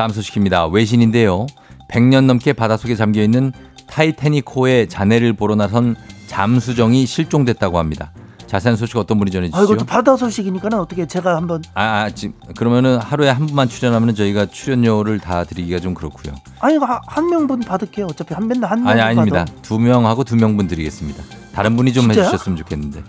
[0.00, 0.66] 다음 소식입니다.
[0.68, 1.46] 외신인데요.
[1.90, 3.52] 100년 넘게 바닷속에 잠겨 있는
[3.86, 5.94] 타이타닉호의 잔해를 보러 나선
[6.26, 8.10] 잠수정이 실종됐다고 합니다.
[8.46, 9.74] 자세한 소식 어떤 분이 전해 아 주시죠?
[9.74, 14.46] 이것도 바다 소식이니까는 어떻게 제가 한번 아, 아, 지금 그러면은 하루에 한 분만 출연하면 저희가
[14.46, 16.32] 출연료를 다 드리기가 좀 그렇고요.
[16.60, 18.06] 아니 하- 한 명분 받을게요.
[18.06, 19.44] 어차피 한 맨날 한 명분 아니 아닙니다.
[19.44, 19.60] 받아.
[19.60, 21.22] 두 명하고 두 명분 드리겠습니다.
[21.52, 22.24] 다른 분이 좀 진짜요?
[22.24, 23.02] 해주셨으면 좋겠는데.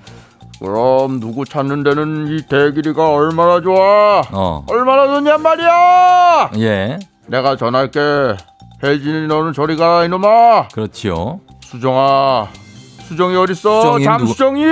[0.71, 4.21] 그럼 누구 찾는 데는 이 대길이가 얼마나 좋아?
[4.31, 6.51] 어, 얼마나 좋냔 말이야!
[6.59, 7.99] 예, 내가 전할게.
[8.83, 10.67] 혜진이 너는 저리 가 이놈아.
[10.69, 11.39] 그렇지요.
[11.63, 12.47] 수정아,
[13.07, 13.55] 수정이 어딨어?
[13.55, 14.65] 수정이 누구- 잠수정이!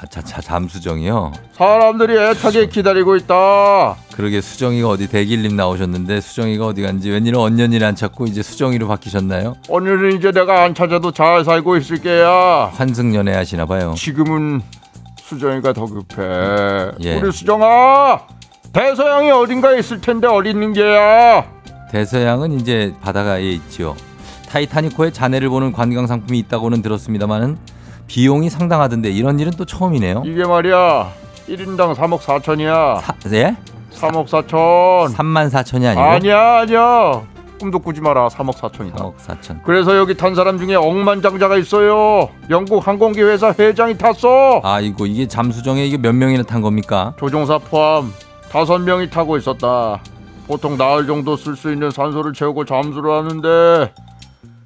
[0.00, 1.32] 아차차 잠수정이요.
[1.54, 3.96] 사람들이 애타게 기다리고 있다.
[4.14, 9.56] 그러게 수정이가 어디 대길님 나오셨는데 수정이가 어디 간지 웬일로 언년이를 안 찾고 이제 수정이로 바뀌셨나요?
[9.68, 12.70] 오늘은 이제 내가 안 찾아도 잘 살고 있을 게야.
[12.74, 13.94] 환승연애 하시나 봐요.
[13.96, 14.62] 지금은
[15.30, 16.92] 수정이가 더 급해.
[17.00, 17.16] 예.
[17.16, 18.20] 우리 수정아,
[18.72, 21.44] 대서양이 어딘가에 있을 텐데 어디 있는 게야?
[21.90, 23.96] 대서양은 이제 바다가에 있지요.
[24.48, 27.58] 타이타닉호의 잔해를 보는 관광 상품이 있다고는 들었습니다만은
[28.06, 30.22] 비용이 상당하던데 이런 일은 또 처음이네요.
[30.24, 31.10] 이게 말이야.
[31.48, 33.00] 1인당 3억 4천이야.
[33.00, 33.56] 사, 예?
[33.94, 35.12] 3억 4천.
[35.12, 37.22] 3만 4천이 아니고 아니야, 아니야.
[37.58, 38.28] 꿈도 꾸지 마라.
[38.28, 38.94] 3억 4천이다.
[38.94, 39.62] 3억 4천.
[39.64, 42.28] 그래서 여기 탄 사람 중에 억만장자가 있어요.
[42.50, 44.60] 영국 항공기 회사 회장이 탔어.
[44.62, 47.14] 아이고 이게 잠수정에 이게 몇 명이나 탄 겁니까?
[47.18, 48.12] 조종사 포함
[48.50, 50.00] 다섯 명이 타고 있었다.
[50.46, 53.92] 보통 나흘 정도 쓸 수 있는 산소를 채우고 잠수를 하는데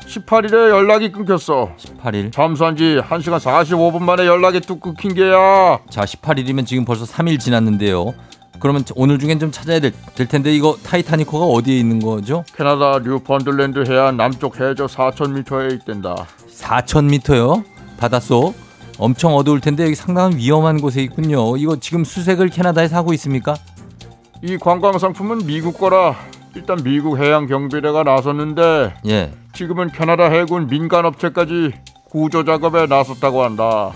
[0.07, 1.71] 18일에 연락이 끊겼어.
[1.79, 2.33] 18일.
[2.33, 5.79] 잠수한 지 1시간 45분 만에 연락이 뚝 끊긴 게야.
[5.89, 8.13] 자 18일이면 지금 벌써 3일 지났는데요.
[8.61, 12.45] 그러면 오늘 중엔 좀 찾아야 될, 될 텐데 이거 타이타닉호가 어디에 있는 거죠?
[12.55, 16.27] 캐나다 뉴펀들랜드 해안 남쪽 해저 4,000m에 있댄다.
[16.53, 17.65] 4,000m요?
[17.99, 18.55] 바닷속?
[18.99, 21.57] 엄청 어두울 텐데 여기 상당한 위험한 곳에 있군요.
[21.57, 23.57] 이거 지금 수색을 캐나다에서 하고 있습니까?
[24.43, 26.17] 이 관광 상품은 미국 거라
[26.55, 29.33] 일단 미국 해양 경비대가 나섰는데 예.
[29.55, 31.73] 지금은 캐나다 해군 민간 업체까지
[32.11, 33.93] 구조 작업에 나섰다고 한다.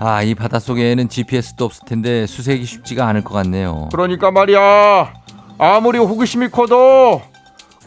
[0.00, 3.88] 아, 이 바닷속에는 GPS도 없을 텐데 수색이 쉽지가 않을 것 같네요.
[3.92, 5.12] 그러니까 말이야
[5.58, 7.22] 아무리 호기심이 커도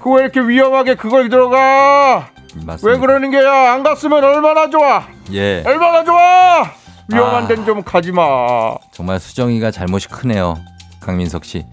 [0.02, 2.28] 그 왜 이렇게 위험하게 그걸 들어가?
[2.66, 2.88] 맞습니다.
[2.90, 3.72] 왜 그러는 게야?
[3.74, 5.04] 안 갔으면 얼마나 좋아?
[5.32, 5.64] 예.
[5.66, 6.70] 얼마나 좋아?
[7.14, 7.48] 위험한 아.
[7.48, 8.76] 데는 좀 가지 마.
[8.92, 10.58] 정말 수정이가 잘못이 크네요.
[11.00, 11.66] 강민석 씨.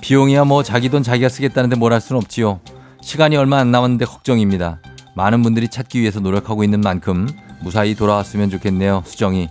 [0.00, 2.60] 비용이야 뭐 자기 돈 자기가 쓰겠다는데 뭘 할 수는 없지요.
[3.00, 4.78] 시간이 얼마 안 남았는데 걱정입니다.
[5.16, 7.26] 많은 분들이 찾기 위해서 노력하고 있는 만큼
[7.60, 9.02] 무사히 돌아왔으면 좋겠네요.
[9.06, 9.48] 수정이.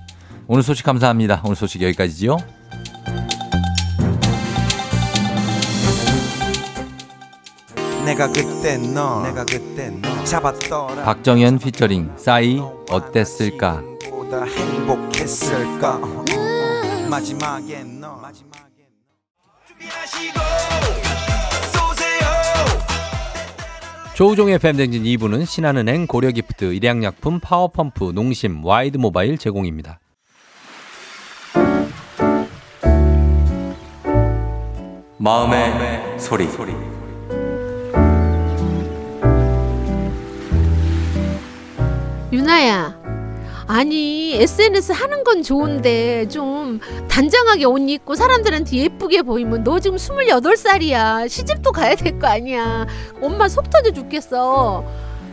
[0.53, 1.39] 오늘 소식 감사합니다.
[1.45, 2.35] 오늘 소식 여기까지지요.
[8.03, 12.59] 내가 그때 너 내가 그때 너 잡았더라 박정현 피처링 싸이
[12.89, 13.81] 어땠을까?
[14.09, 15.99] 보다 행복했을까
[17.09, 18.59] 마지막에 너 마지막에
[24.15, 30.01] 조우종의 FM 댕진 2부는 신한은행 고려기프트 일양약품 파워펌프 농심 와이드모바일 제공입니다.
[35.21, 36.73] 마음의, 소리.
[42.31, 42.99] 유나야.
[43.67, 51.29] 아니 SNS 하는 건 좋은데 좀 단정하게 옷 입고 사람들한테 예쁘게 보이면 너 지금 28살이야
[51.29, 52.85] 시집도 가야 될 거 아니야
[53.21, 54.83] 엄마 속 터져 죽겠어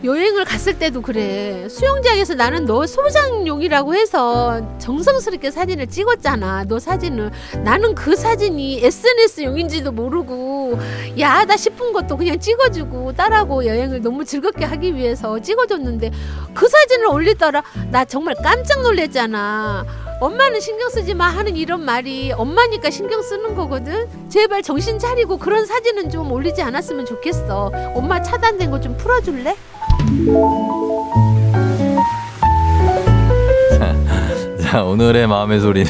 [0.03, 1.67] 여행을 갔을 때도 그래.
[1.69, 6.63] 수영장에서 나는 너 소장용이라고 해서 정성스럽게 사진을 찍었잖아.
[6.69, 7.31] 너 사진을.
[7.65, 10.79] 나는 그 사진이 SNS용인지도 모르고
[11.19, 16.11] 야하다 싶은 것도 그냥 찍어주고 딸하고 여행을 너무 즐겁게 하기 위해서 찍어줬는데
[16.53, 17.61] 그 사진을 올리더라.
[17.91, 19.85] 나 정말 깜짝 놀랐잖아.
[20.21, 24.07] 엄마는 신경 쓰지 마 하는 이런 말이 엄마니까 신경 쓰는 거거든.
[24.29, 27.71] 제발 정신 차리고 그런 사진은 좀 올리지 않았으면 좋겠어.
[27.95, 29.55] 엄마 차단된 거 좀 풀어줄래?
[34.61, 35.89] 자, 오늘의 마음의 소리는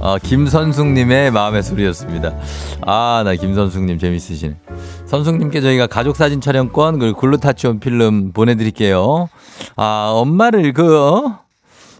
[0.00, 2.34] 어, 김선숙님의 마음의 소리였습니다.
[2.84, 4.56] 아, 나 김선숙님 재밌으시네.
[5.06, 9.28] 선숙님께 저희가 가족 사진 촬영권 그리고 글루타치온 필름 보내드릴게요.
[9.76, 11.38] 아, 엄마를 그 어?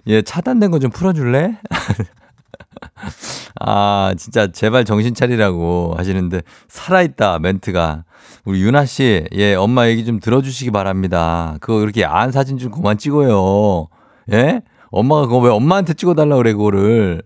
[0.09, 1.59] 예 차단된 거 좀 풀어줄래?
[3.61, 8.03] 아, 진짜 제발 정신 차리라고 하시는데 살아있다 멘트가.
[8.45, 11.57] 우리 유나 씨, 예, 엄마 얘기 좀 들어주시기 바랍니다.
[11.61, 13.89] 그거 그렇게 안 사진 좀 그만 찍어요.
[14.33, 14.63] 예?
[14.91, 17.23] 엄마가 그거 왜 엄마한테 찍어달라 그래, 그거를.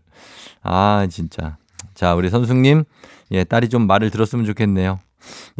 [0.62, 1.56] 아, 진짜.
[1.94, 2.84] 자, 우리 선숙님,
[3.30, 5.00] 예, 딸이 좀 말을 들었으면 좋겠네요.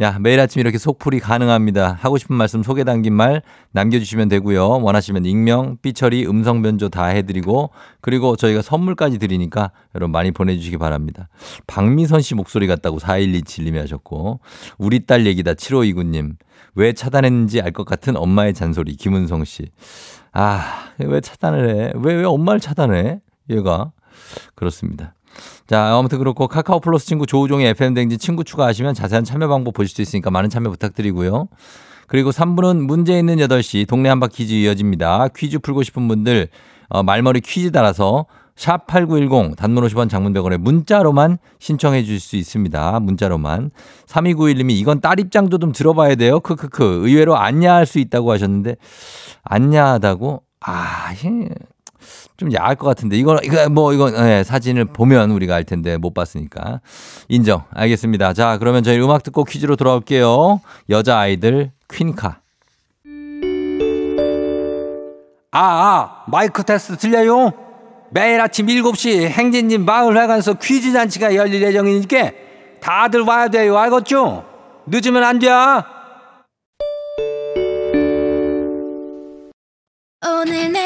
[0.00, 1.96] 야, 매일 아침 이렇게 속풀이 가능합니다.
[2.00, 4.68] 하고 싶은 말씀 소개 담긴 말 남겨주시면 되고요.
[4.82, 11.28] 원하시면 익명, 삐처리, 음성 변조 다 해드리고 그리고 저희가 선물까지 드리니까 여러분 많이 보내주시기 바랍니다.
[11.66, 14.40] 박미선 씨 목소리 같다고 4127님이 하셨고
[14.78, 16.36] 우리 딸 얘기다 7529님
[16.74, 19.70] 왜 차단했는지 알 것 같은 엄마의 잔소리 김은성 씨.
[20.32, 21.92] 아, 왜 차단을 해?
[21.96, 23.20] 왜, 왜 엄마를 차단해?
[23.50, 23.92] 얘가.
[24.54, 25.14] 그렇습니다.
[25.66, 29.94] 자, 아무튼 그렇고 카카오 플러스 친구 조우종의 FM 댕진 친구 추가하시면 자세한 참여 방법 보실
[29.94, 31.48] 수 있으니까 많은 참여 부탁드리고요.
[32.06, 35.28] 그리고 3부는 문제 있는 8시 동네 한바 퀴즈 이어집니다.
[35.36, 36.48] 퀴즈 풀고 싶은 분들
[36.88, 43.00] 어, 말머리 퀴즈 따라서 샵 8910 단문 50원 장문 100원에 문자로만 신청해 주실 수 있습니다.
[43.00, 43.70] 문자로만.
[44.06, 46.40] 3291님이 이건 딸 입장도 좀 들어봐야 돼요.
[46.40, 47.02] 크크크.
[47.06, 48.76] 의외로 안야할 수 있다고 하셨는데
[49.42, 50.42] 안야하다고?
[50.60, 51.48] 아, 예.
[52.36, 53.16] 좀 야할 것 같은데.
[53.16, 56.80] 이거 이거 뭐 이거 예, 사진을 보면 우리가 알 텐데 못 봤으니까.
[57.28, 57.64] 인정.
[57.72, 58.32] 알겠습니다.
[58.32, 60.60] 자 그러면 저희 음악 듣고 퀴즈로 돌아올게요.
[60.90, 62.40] 여자 아이들 퀸카.
[65.52, 67.52] 아, 아 마이크 테스트 들려요?
[68.10, 72.30] 매일 아침 7시 행진님 마을회관에서 퀴즈 잔치가 열릴 예정이니까
[72.80, 73.76] 다들 와야 돼요.
[73.78, 74.44] 알겠죠?
[74.86, 75.48] 늦으면 안 돼.
[80.24, 80.85] 오늘 내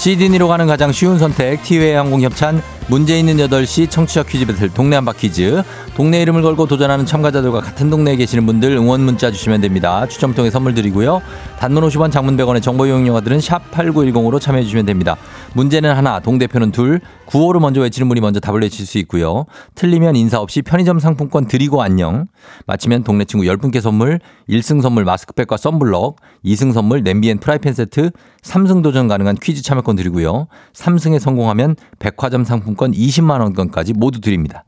[0.00, 4.96] 시드니로 가는 가장 쉬운 선택 티웨이 항공 협찬 문제 있는 8시 청취자 퀴즈 배틀 동네
[4.96, 5.62] 한바 퀴즈.
[5.94, 10.08] 동네 이름을 걸고 도전하는 참가자들과 같은 동네에 계시는 분들 응원 문자 주시면 됩니다.
[10.08, 11.22] 추첨 통해 선물 드리고요.
[11.60, 15.16] 단문 50원 장문 100원의 정보 이용 영화들은 샵 8910으로 참여해 주시면 됩니다.
[15.52, 17.00] 문제는 하나 동대표는 둘.
[17.26, 19.46] 구호를 먼저 외치는 분이 먼저 답을 내칠 수 있고요.
[19.76, 22.26] 틀리면 인사 없이 편의점 상품권 드리고 안녕.
[22.66, 28.10] 마치면 동네 친구 10분께 선물 1승 선물 마스크팩과 썬블럭 2승 선물 냄비 and 프라이팬 세트
[28.42, 30.48] 3승 도전 가능한 퀴즈 참여권 드리고요.
[30.72, 34.64] 3승에 성공하면 백화점 상품권 20만 원권까지 모두 드립니다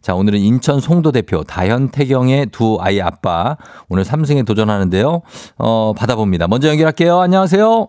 [0.00, 3.56] 자, 오늘은 인천 송도 대표 다현 태경의 두 아이 아빠
[3.88, 5.22] 오늘 3승에 도전하는데요.
[5.58, 6.46] 어, 받아봅니다.
[6.48, 7.18] 먼저 연결할게요.
[7.18, 7.88] 안녕하세요.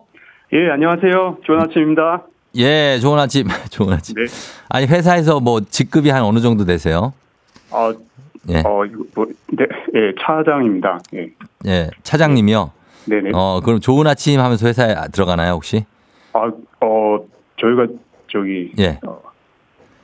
[0.52, 1.38] 예, 안녕하세요.
[1.44, 2.24] 좋은 아침입니다.
[2.56, 3.46] 예, 좋은 아침.
[3.70, 4.16] 좋은 아침.
[4.16, 4.24] 네.
[4.68, 7.12] 아니, 회사에서 뭐 직급이 한 어느 정도 되세요?
[7.70, 7.92] 어,
[8.48, 8.62] 예.
[8.66, 10.98] 어, 이거 뭐, 네, 예, 차장입니다.
[11.14, 11.28] 예.
[11.66, 12.72] 예, 차장님이요.
[13.06, 13.30] 네 네.
[13.32, 15.84] 어, 그럼 좋은 아침 하면서 회사에 들어가나요, 혹시?
[16.32, 17.18] 아, 어,
[17.60, 17.86] 저희가
[18.30, 18.98] 저기, 예.
[19.06, 19.20] 어,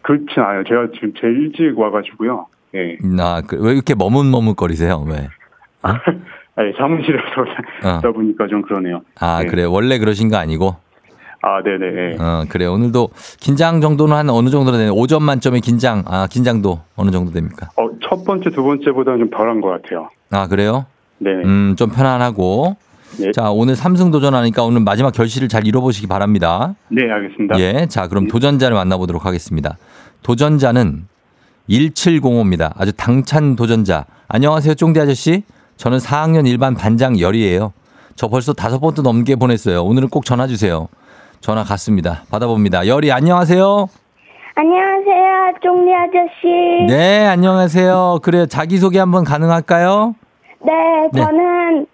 [0.07, 0.63] 그렇진 않아요.
[0.65, 2.47] 제가 지금 제일 일찍 와가지고요.
[2.77, 2.97] 예.
[3.05, 5.05] 나, 그, 왜 이렇게 머뭇머뭇거리세요?
[5.09, 5.29] 왜?
[5.83, 5.99] 아,
[6.61, 7.25] 예, 사무실에서
[7.85, 7.99] 어.
[7.99, 9.03] 있다 보니까 좀 그러네요.
[9.19, 9.49] 아, 네.
[9.49, 9.65] 그래.
[9.65, 10.77] 원래 그러신 거 아니고?
[11.43, 11.87] 아, 네네.
[11.87, 12.17] 예.
[12.21, 12.67] 어, 그래.
[12.67, 14.95] 오늘도 긴장 정도는 한 어느 정도 되나요?
[14.95, 17.71] 5점 만점의 긴장, 아, 긴장도 어느 정도 됩니까?
[17.77, 20.09] 어, 첫 번째, 두 번째보다는 좀 덜한 것 같아요.
[20.31, 20.87] 아, 그래요?
[21.19, 21.45] 네네.
[21.45, 22.77] 음, 좀 편안하고.
[23.19, 23.33] 네.
[23.33, 26.75] 자, 오늘 삼승 도전하니까 오늘 마지막 결실을 잘 이뤄보시기 바랍니다.
[26.89, 27.59] 네, 알겠습니다.
[27.61, 27.87] 예.
[27.89, 29.77] 자, 그럼 도전자를 만나보도록 하겠습니다.
[30.23, 31.09] 도전자는
[31.69, 32.73] 1705입니다.
[32.77, 34.05] 아주 당찬 도전자.
[34.29, 35.43] 안녕하세요, 쫑대 아저씨.
[35.77, 37.73] 저는 4학년 일반 반장 열이에요.
[38.15, 39.83] 저 벌써 다섯 번도 넘게 보냈어요.
[39.85, 40.89] 오늘은 꼭 전화 주세요.
[41.41, 42.25] 전화 갔습니다.
[42.31, 42.87] 받아봅니다.
[42.87, 43.89] 열이 안녕하세요.
[44.55, 46.87] 안녕하세요, 쫑리 아저씨.
[46.89, 48.21] 네, 안녕하세요.
[48.23, 50.15] 그래, 자기 소개 한번 가능할까요?
[50.65, 50.73] 네,
[51.13, 51.21] 네.
[51.21, 51.87] 저는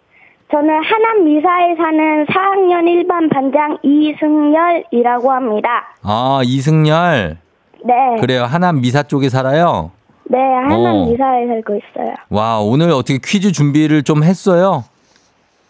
[0.52, 5.68] 저는 하남 미사에 사는 4학년 일반 반장 이승열이라고 합니다.
[6.02, 7.38] 아, 이승열.
[7.84, 8.44] 네, 그래요.
[8.44, 9.90] 하남 미사 쪽에 살아요.
[10.24, 11.06] 네, 하남 어.
[11.06, 12.14] 미사에 살고 있어요.
[12.30, 14.84] 와, 오늘 어떻게 퀴즈 준비를 좀 했어요?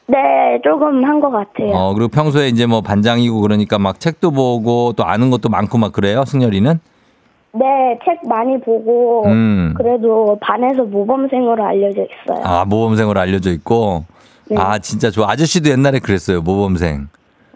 [0.06, 0.18] 네,
[0.62, 1.70] 조금 한 것 같아요.
[1.72, 5.92] 어, 그리고 평소에 이제 뭐 반장이고 그러니까 막 책도 보고 또 아는 것도 많고 막
[5.92, 6.80] 그래요, 승열이는?
[7.54, 9.74] 네, 책 많이 보고 음.
[9.76, 12.44] 그래도 반에서 모범생으로 알려져 있어요.
[12.44, 14.04] 아, 모범생으로 알려져 있고.
[14.50, 14.56] 네.
[14.58, 15.30] 아, 진짜 좋아.
[15.30, 17.08] 아저씨도 옛날에 그랬어요, 모범생.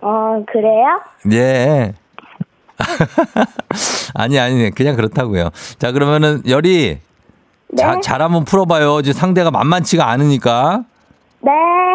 [0.02, 1.00] 어, 그래요?
[1.32, 1.92] 예.
[4.14, 5.51] 아니, 아니, 그냥 그렇다고요.
[5.79, 6.99] 자, 그러면은 열이
[7.68, 9.01] 네, 자, 잘 한번 풀어봐요.
[9.01, 10.85] 이제 상대가 만만치가 않으니까.
[11.41, 11.53] 네.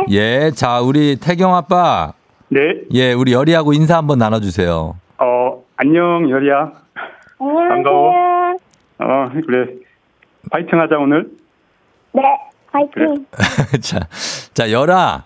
[0.10, 2.14] 예, 자, 우리 태경 아빠.
[2.50, 2.60] 네.
[2.94, 4.96] 예, 우리 열이하고 인사 한번 나눠주세요.
[5.20, 6.72] 어, 안녕, 열이야.
[7.38, 8.14] 반가워.
[9.00, 9.74] 어, 그래.
[10.52, 11.30] 파이팅 하자, 오늘.
[12.14, 12.22] 네.
[12.72, 13.26] 화이팅.
[13.82, 14.00] 자,
[14.54, 15.24] 자, 열아.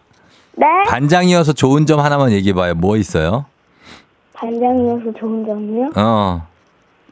[0.57, 0.65] 네.
[0.87, 2.75] 반장이어서 좋은 점 하나만 얘기해봐요.
[2.75, 3.45] 뭐 있어요?
[4.35, 5.89] 반장이어서 좋은 점이요?
[5.97, 6.41] 어,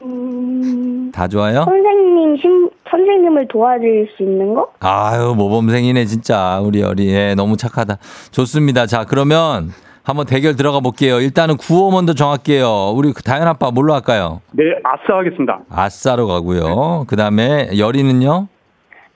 [0.02, 1.64] 음, 다 좋아요?
[1.64, 4.68] 선생님, 심, 선생님을 도와줄 수 있는 거?
[4.80, 6.60] 아유, 모범생이네, 진짜.
[6.60, 7.08] 우리 열이.
[7.08, 7.96] 예, 너무 착하다.
[8.30, 8.86] 좋습니다.
[8.86, 9.70] 자, 그러면
[10.02, 11.20] 한번 대결 들어가 볼게요.
[11.20, 12.92] 일단은 구호 먼저 정할게요.
[12.94, 14.42] 우리 그 다현 아빠 뭘로 할까요?
[14.52, 15.60] 네, 아싸 하겠습니다.
[15.70, 17.04] 아싸로 가고요.
[17.06, 18.48] 그 다음에 열이는요?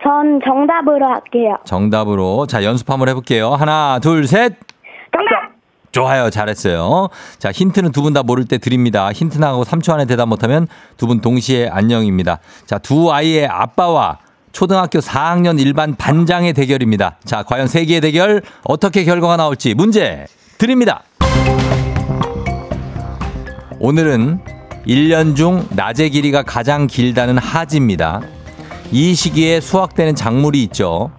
[0.02, 1.59] 전 정답으로 할게요.
[1.64, 2.46] 정답으로.
[2.46, 3.50] 자, 연습 한번 해볼게요.
[3.50, 4.54] 하나, 둘, 셋.
[5.93, 6.30] 좋아요.
[6.30, 7.09] 잘했어요.
[7.39, 9.11] 자, 힌트는 두 분 다 모를 때 드립니다.
[9.12, 10.66] 힌트 나가고 3초 안에 대답 못하면
[10.97, 12.39] 두 분 동시에 안녕입니다.
[12.66, 14.18] 자, 두 아이의 아빠와
[14.53, 17.16] 초등학교 4학년 일반 반장의 대결입니다.
[17.24, 20.26] 자, 과연 세 개의 대결 어떻게 결과가 나올지 문제
[20.59, 21.03] 드립니다.
[23.80, 24.41] 오늘은
[24.86, 28.20] 1년 중 낮의 길이가 가장 길다는 하지입니다.
[28.91, 31.11] 이 시기에 수확되는 작물이 있죠.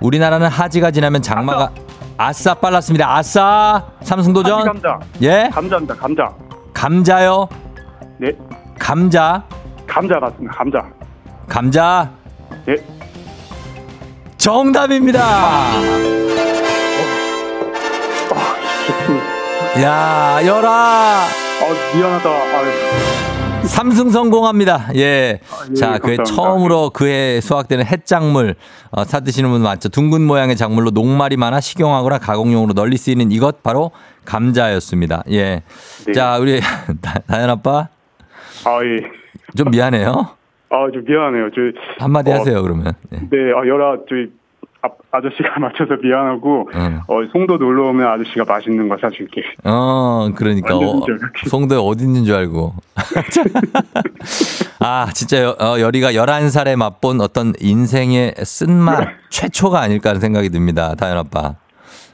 [0.00, 1.72] 우리나라는 하지가 지나면 장마가
[2.18, 3.16] 아싸 빨랐습니다.
[3.16, 4.98] 아싸 삼승도전 감자.
[5.22, 6.34] 예 감자입니다, 감자.
[6.74, 7.48] 감자요
[8.18, 8.32] 네,
[8.78, 9.42] 감자
[9.86, 10.84] 감자 맞습니다, 감자.
[11.48, 12.10] 감자
[12.66, 12.76] 네.
[14.36, 15.20] 정답입니다.
[19.80, 21.24] 야 열아
[21.62, 22.28] 어, 미안하다.
[22.30, 23.27] 아,
[23.68, 24.88] 삼승 성공합니다.
[24.96, 25.00] 예.
[25.00, 25.40] 예,
[25.74, 26.24] 자, 그해 감사합니다.
[26.24, 28.54] 처음으로 그해 수확되는 햇작물
[28.90, 29.88] 어, 사 드시는 분 많죠.
[29.90, 33.90] 둥근 모양의 작물로 녹말이 많아 식용하거나 가공용으로 널리 쓰이는 이것 바로
[34.24, 35.22] 감자였습니다.
[35.30, 35.62] 예.
[36.06, 36.12] 네.
[36.12, 36.60] 자, 우리
[37.00, 37.88] 다- 다현 아빠
[38.64, 39.10] 아, 예.
[39.56, 40.10] 좀 미안해요.
[40.70, 41.50] 아, 좀 미안해요.
[41.54, 42.94] 저, 한마디 어, 하세요, 그러면.
[43.12, 43.16] 예.
[43.18, 44.26] 네, 아, 열아, 저희
[44.80, 47.00] 아, 아저씨가 맞춰서 미안하고, 응.
[47.08, 49.42] 어, 송도 놀러 오면 아저씨가 맛있는 거 사줄게.
[49.64, 50.76] 어, 그러니까.
[50.76, 51.00] 어.
[51.48, 52.74] 송도에 어디 있는 줄 알고.
[54.80, 60.94] 아, 진짜 여, 어, 열이가 11살에 맛본 어떤 인생의 쓴맛 최초가 아닐까 하는 생각이 듭니다.
[60.94, 61.56] 다현 아빠.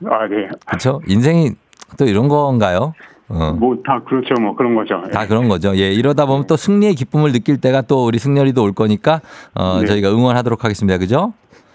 [0.06, 0.48] 아, 네.
[0.66, 1.00] 그렇죠?
[1.06, 1.50] 인생이
[1.98, 2.94] 또 이런 건가요?
[3.28, 3.52] 어.
[3.58, 4.34] 뭐, 다 그렇죠.
[4.40, 5.02] 뭐, 그런 거죠.
[5.06, 5.10] 예.
[5.10, 5.76] 다 그런 거죠.
[5.76, 9.20] 예, 이러다 보면 또 승리의 기쁨을 느낄 때가 또 우리 승렬이도 올 거니까
[9.54, 9.86] 어, 네.
[9.86, 10.98] 저희가 응원하도록 하겠습니다.
[10.98, 11.32] 그죠?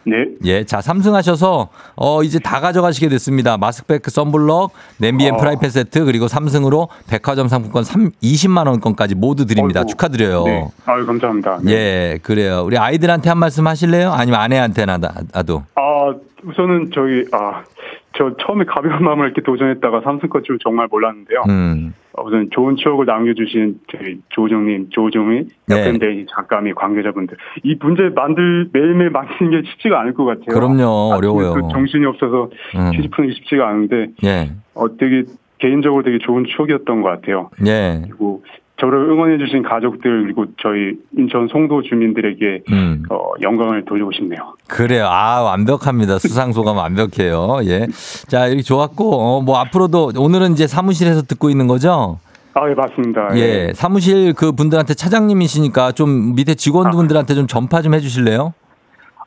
[0.10, 0.26] 네.
[0.46, 3.58] 예, 자, 삼승하셔서 어, 이제 다 가져가시게 됐습니다.
[3.58, 5.38] 마스크팩 선블럭, 냄비 and 어.
[5.38, 9.82] 프라이팬 세트 그리고 삼승으로 백화점 상품권 3, 20만 원권까지 모두 드립니다.
[9.82, 9.90] 어이구.
[9.92, 10.44] 축하드려요.
[10.44, 10.68] 네.
[10.86, 11.60] 아유, 감사합니다.
[11.64, 11.72] 네.
[11.72, 12.64] 예, 그래요.
[12.66, 14.12] 우리 아이들한테 한 말씀 하실래요?
[14.12, 14.98] 아니면 아내한테나
[15.34, 15.64] 나도.
[15.76, 17.64] 아, 우선은 저희, 아,
[18.18, 21.44] 저 처음에 가벼운 마음을 이렇게 도전했다가 삼승권 줄 정말 몰랐는데요.
[21.48, 21.94] 음.
[22.14, 25.76] 어, 우선 좋은 추억을 남겨주신 저희 조정님, 조정희, 네.
[25.76, 27.38] 옆밴드 작가미, 관계자분들.
[27.64, 30.48] 이 문제 만들, 매일매일 만드는 게 쉽지가 않을 것 같아요.
[30.48, 31.14] 그럼요.
[31.14, 31.54] 어려워요.
[31.54, 32.94] 그 정신이 없어서 음.
[32.94, 34.52] 휴지 푸는 게 쉽지가 않은데, 예.
[34.74, 35.24] 어, 되게,
[35.60, 37.52] 개인적으로 되게 좋은 추억이었던 것 같아요.
[37.68, 38.02] 예.
[38.04, 38.44] 그리고
[38.80, 43.04] 저를 응원해주신 가족들, 그리고 저희 인천 송도 주민들에게 음.
[43.10, 44.56] 어, 영광을 돌리고 싶네요.
[44.68, 45.06] 그래요.
[45.06, 46.18] 아, 완벽합니다.
[46.20, 47.60] 수상 소감 완벽해요.
[47.66, 47.88] 예.
[48.28, 52.20] 자, 이렇게 좋았고, 어, 뭐 앞으로도 오늘은 이제 사무실에서 듣고 있는 거죠?
[52.54, 53.30] 아, 예, 맞습니다.
[53.36, 53.74] 예.
[53.74, 58.54] 사무실 그 분들한테 차장님이시니까 좀 밑에 직원분들한테 좀 전파 좀 해주실래요?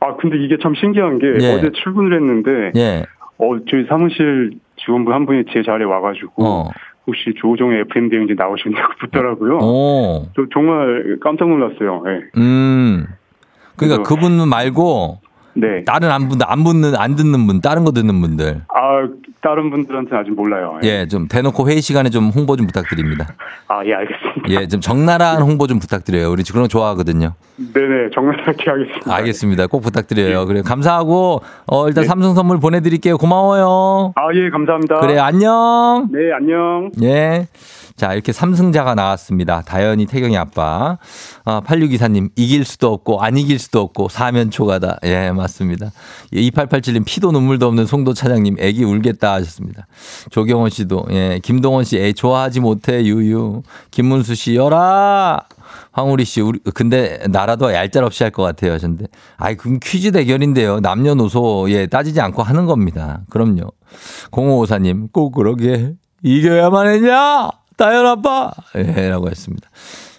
[0.00, 1.54] 아, 근데 이게 참 신기한 게 예.
[1.54, 3.04] 어제 출근을 했는데, 예.
[3.38, 6.70] 어, 저희 사무실 직원분 한 분이 제 자리에 와가지고, 어.
[7.06, 9.58] 혹시 조종의 FM 대행진 나오셨냐고 묻더라고요.
[9.58, 10.26] 오.
[10.36, 12.04] 저 정말 깜짝 놀랐어요.
[12.06, 12.40] 예.
[12.40, 13.06] 음.
[13.76, 15.20] 그러니까 그분 말고
[15.54, 15.84] 네.
[15.84, 19.08] 다른 안 분들 안 붙는 안 듣는 분 다른 거 듣는 분들 아,
[19.42, 20.78] 다른 분들한테는 아직 몰라요.
[20.84, 21.00] 예.
[21.02, 23.26] 예 좀 대놓고 회의 시간에 좀 홍보 좀 부탁드립니다
[23.68, 24.48] 아, 예, 알겠습니다.
[24.62, 27.34] 예 좀 적나라한 홍보 좀 부탁드려요 우리 그런 거 좋아하거든요
[27.74, 29.14] 네네, 정말하게 하겠습니다.
[29.14, 32.08] 알겠습니다 꼭 부탁드려요 그래 감사하고 어 일단 네.
[32.08, 35.00] 삼성 선물 보내드릴게요 고마워요 아, 예, 감사합니다.
[35.00, 36.90] 그래 안녕 네, 안녕.
[37.02, 37.46] 예.
[37.96, 39.62] 자, 이렇게 삼승자가 나왔습니다.
[39.62, 40.98] 다현이, 태경이 아빠.
[41.44, 44.98] 아, 8624님, 이길 수도 없고, 안 이길 수도 없고, 사면초가다.
[45.04, 45.92] 예, 맞습니다.
[46.34, 49.86] 예, 2887님, 피도 눈물도 없는 송도 차장님, 애기 울겠다 하셨습니다.
[50.30, 53.62] 조경원 씨도, 예, 김동원 씨, 애 좋아하지 못해, 유유.
[53.90, 55.40] 김문수 씨, 열아!
[55.92, 58.72] 황우리 씨, 우리, 근데 나라도 얄짤없이 할 것 같아요.
[58.72, 59.06] 하셨는데.
[59.36, 60.80] 아이, 그럼 퀴즈 대결인데요.
[60.80, 63.20] 남녀노소, 예, 따지지 않고 하는 겁니다.
[63.28, 63.70] 그럼요.
[64.30, 65.92] 0554님, 꼭 그러게.
[66.22, 67.50] 이겨야만 했냐?
[67.82, 68.52] 다현 아빠!
[68.76, 69.68] 예, 라고 했습니다.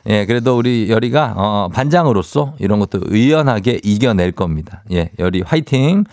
[0.08, 4.84] 예, 그래도 우리 열이가, 어, 반장으로서 이런 것도 의연하게 이겨낼 겁니다.
[4.92, 6.04] 예, 열이 화이팅!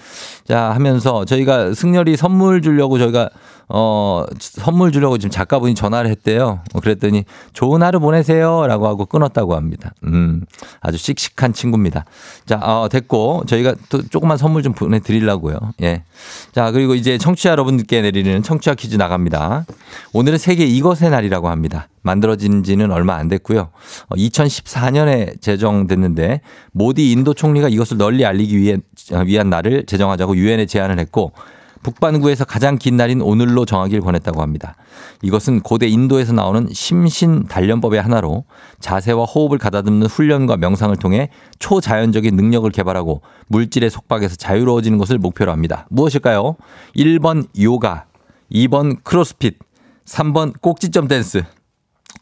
[0.47, 3.31] 자, 하면서 저희가 승열이 선물 주려고 저희가,
[3.73, 6.61] 어, 선물 주려고 지금 작가분이 전화를 했대요.
[6.75, 8.67] 어, 그랬더니 좋은 하루 보내세요.
[8.67, 9.93] 라고 하고 끊었다고 합니다.
[10.05, 10.45] 음,
[10.81, 12.05] 아주 씩씩한 친구입니다.
[12.47, 15.59] 자, 어, 됐고 저희가 또 조그만 선물 좀 보내드리려고요.
[15.83, 16.03] 예.
[16.53, 19.67] 자, 그리고 이제 청취자 여러분들께 내리는 청취자 퀴즈 나갑니다.
[20.13, 21.89] 오늘은 세계 이것의 날이라고 합니다.
[22.03, 23.69] 만들어진 지는 얼마 안 됐고요.
[24.11, 26.41] 2014년에 제정됐는데
[26.73, 28.79] 모디 인도 총리가 이것을 널리 알리기 위해
[29.27, 31.33] 위한 날을 제정하자고 유엔에 제안을 했고
[31.83, 34.75] 북반구에서 가장 긴 날인 오늘로 정하길 권했다고 합니다.
[35.23, 38.45] 이것은 고대 인도에서 나오는 심신 단련법의 하나로
[38.81, 45.87] 자세와 호흡을 가다듬는 훈련과 명상을 통해 초자연적인 능력을 개발하고 물질의 속박에서 자유로워지는 것을 목표로 합니다.
[45.91, 46.57] 무엇일까요?
[46.97, 48.07] 1번 요가,
[48.53, 49.59] 2번 크로스핏,
[50.05, 51.45] 3번 꼭지점 댄스.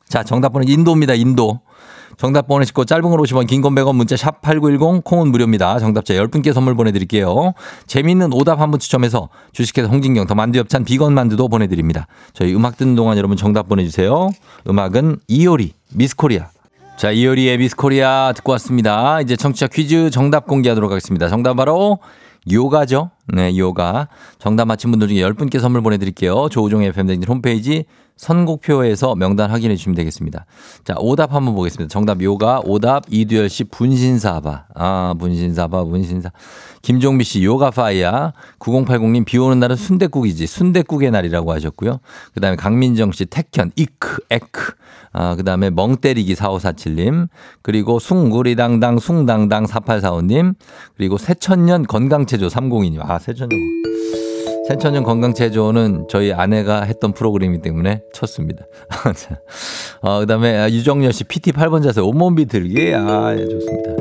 [0.08, 1.14] 자, 정답번호 인도입니다.
[1.14, 1.60] 인도.
[2.18, 5.78] 정답 보내시고 짧은 걸 50원, 긴 건 100원, 문자 샵 8910, 콩은 무료입니다.
[5.78, 7.52] 정답자 10분께 선물 보내드릴게요.
[7.86, 12.06] 재미있는 오답 한 분 추첨해서 주식회사 홍진경 더 만두엽찬 비건 만두도 보내드립니다.
[12.34, 14.28] 저희 음악 듣는 동안 여러분 정답 보내주세요.
[14.68, 16.48] 음악은 이효리, 미스코리아.
[16.98, 19.20] 자, 이효리의 미스코리아 듣고 왔습니다.
[19.20, 21.28] 이제 청취자 퀴즈 정답 공개하도록 하겠습니다.
[21.28, 22.00] 정답 바로
[22.50, 23.10] 요가죠.
[23.28, 24.08] 네, 요가.
[24.38, 26.48] 정답 맞힌 분들 중에 10분께 선물 보내드릴게요.
[26.50, 27.84] 조우종의 FM댕진 홈페이지
[28.18, 30.44] 선곡표에서 명단 확인해 주시면 되겠습니다.
[30.84, 31.90] 자, 오답 한번 보겠습니다.
[31.90, 34.66] 정답 요가, 오답 이두열 씨 분신사바.
[34.74, 36.30] 아, 분신사바, 분신사.
[36.82, 38.32] 김종미 씨 요가 파이야.
[38.58, 40.46] 9080님 비 오는 날은 순대국이지.
[40.46, 42.00] 순대국의 날이라고 하셨고요.
[42.34, 44.74] 그다음에 강민정 씨 택현 이크 에크.
[45.12, 47.28] 아, 그다음에 멍 때리기 4547님.
[47.62, 50.54] 그리고 숭구리당당 숭당당 4845님.
[50.96, 53.00] 그리고 새천년 건강체조 302님.
[53.00, 53.87] 아, 새천년
[54.68, 58.66] 새천년 건강체조는 저희 아내가 했던 프로그램이기 때문에 쳤습니다.
[60.02, 62.92] 어, 그 다음에 유정열 씨 PT 8번 자세 온몸 비틀기.
[62.94, 63.92] 아, 예, 좋습니다.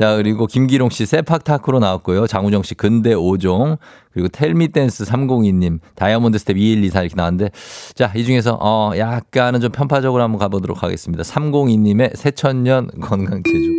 [0.00, 2.26] 자, 그리고 김기롱 씨 세팍 타크로 나왔고요.
[2.26, 3.76] 장우정 씨 근대 5종.
[4.14, 7.50] 그리고 Tell Me 댄스 302님, 다이아몬드 스텝 2124 이렇게 나왔는데
[7.94, 11.22] 자, 이 중에서 어, 약간은 좀 편파적으로 한번 가보도록 하겠습니다.
[11.22, 13.77] 302님의 새천년 건강체조.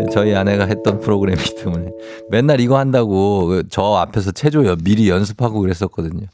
[0.00, 1.90] 네, 저희 아내가 했던 프로그램이기 때문에
[2.30, 6.26] 맨날 이거 한다고 그저 앞에서 체조 미리 연습하고 그랬었거든요.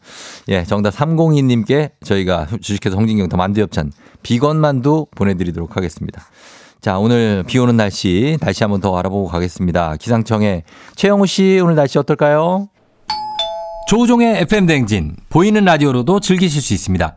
[0.49, 3.93] 예, 정답 302님께 저희가 주식회사 홍진경 더 만두엽찬
[4.23, 6.23] 비건 만두 보내드리도록 하겠습니다.
[6.81, 9.97] 자, 오늘 비 오는 날씨, 날씨 한번 더 알아보고 가겠습니다.
[9.97, 10.63] 기상청에
[10.95, 12.69] 최영우 씨, 오늘 날씨 어떨까요?
[13.89, 17.17] 조우종의 FM댕진, 보이는 라디오로도 즐기실 수 있습니다.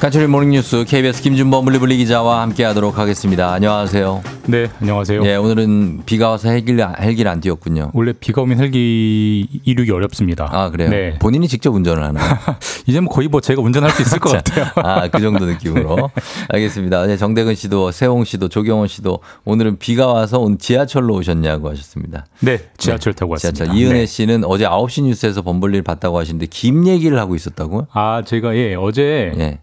[0.00, 3.52] 간추린 모닝뉴스 KBS 김준범 물리블리 기자와 함께하도록 하겠습니다.
[3.52, 4.22] 안녕하세요.
[4.46, 5.22] 네, 안녕하세요.
[5.24, 7.90] 네, 오늘은 비가 와서 헬기를 헬기를 안 띄웠군요.
[7.94, 10.48] 원래 비가 오면 헬기 이륙이 어렵습니다.
[10.52, 10.88] 아 그래요?
[10.88, 11.18] 네.
[11.18, 12.24] 본인이 직접 운전을 하나요?
[12.86, 14.66] 이제 뭐 거의 뭐 제가 운전할 수 있을 것 같아요.
[14.76, 16.10] 아, 그 정도 느낌으로.
[16.48, 17.06] 알겠습니다.
[17.08, 22.24] 네, 정대근 씨도, 세홍 씨도, 조경원 씨도 오늘은 비가 와서 오늘 지하철로 오셨냐고 하셨습니다.
[22.38, 23.64] 네, 지하철 타고 왔습니다.
[23.64, 23.76] 지하철.
[23.76, 24.06] 이은혜 네.
[24.06, 27.88] 씨는 어제 9시 뉴스에서 범블리를 봤다고 하시는데 김 얘기를 하고 있었다고요?
[27.92, 29.58] 아, 제가 예, 어제 예.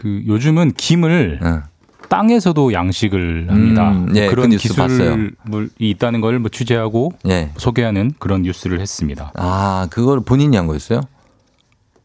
[0.00, 1.62] 그 요즘은 김을 응.
[2.08, 3.90] 땅에서도 양식을 합니다.
[3.90, 4.56] 음, 예, 그런 그.
[4.56, 5.30] 기술이
[5.78, 7.50] 있다는 걸 뭐 취재하고 예.
[7.58, 9.30] 소개하는 그런 뉴스를 했습니다.
[9.36, 11.02] 아, 그걸 본인이 한 거였어요?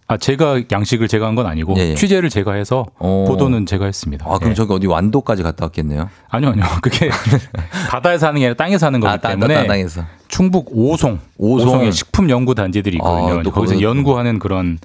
[0.08, 1.96] 아, 제가 양식을 제가 한 건 아니고 예, 예.
[1.96, 3.26] 취재를 제가 해서 어.
[3.28, 4.26] 보도는 제가 했습니다.
[4.30, 4.54] 아, 그럼 예.
[4.54, 6.10] 저기 어디 완도까지 갔다 왔겠네요.
[6.30, 6.66] 아니요, 아니요.
[6.84, 7.10] 그게
[7.90, 10.04] 바다에서 하는 게 아니라 땅에서 하는 거기 아, 땅, 때문에 땅, 땅에서.
[10.28, 11.68] 충북 오송, 오송.
[11.70, 13.40] 오송에 식품 연구 단지들이 있거든요.
[13.40, 14.78] 아, 또 거기서 거기서 연구하는 그런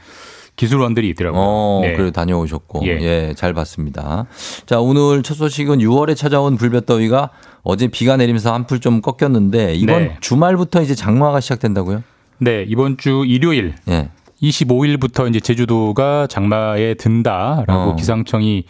[0.61, 1.41] 기술원들이 있더라고요.
[1.43, 1.95] 어, 네.
[1.95, 2.83] 그래 다녀오셨고.
[2.85, 2.99] 예.
[3.01, 3.35] 예.
[3.35, 4.27] 잘 봤습니다.
[4.67, 7.31] 자, 오늘 첫 소식은 6월에 찾아온 불볕더위가
[7.63, 10.17] 어제 비가 내리면서 한풀 좀 꺾였는데 이번 네.
[10.21, 12.03] 주말부터 이제 장마가 시작된다고요?
[12.39, 14.11] 네, 이번 주 일요일 예.
[14.43, 17.97] 25일부터 이제 제주도가 장마에 든다라고 어.
[17.97, 18.65] 기상청이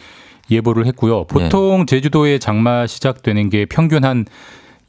[0.48, 1.24] 예보를 했고요.
[1.24, 4.26] 보통 제주도의 장마 시작되는 게 평균 한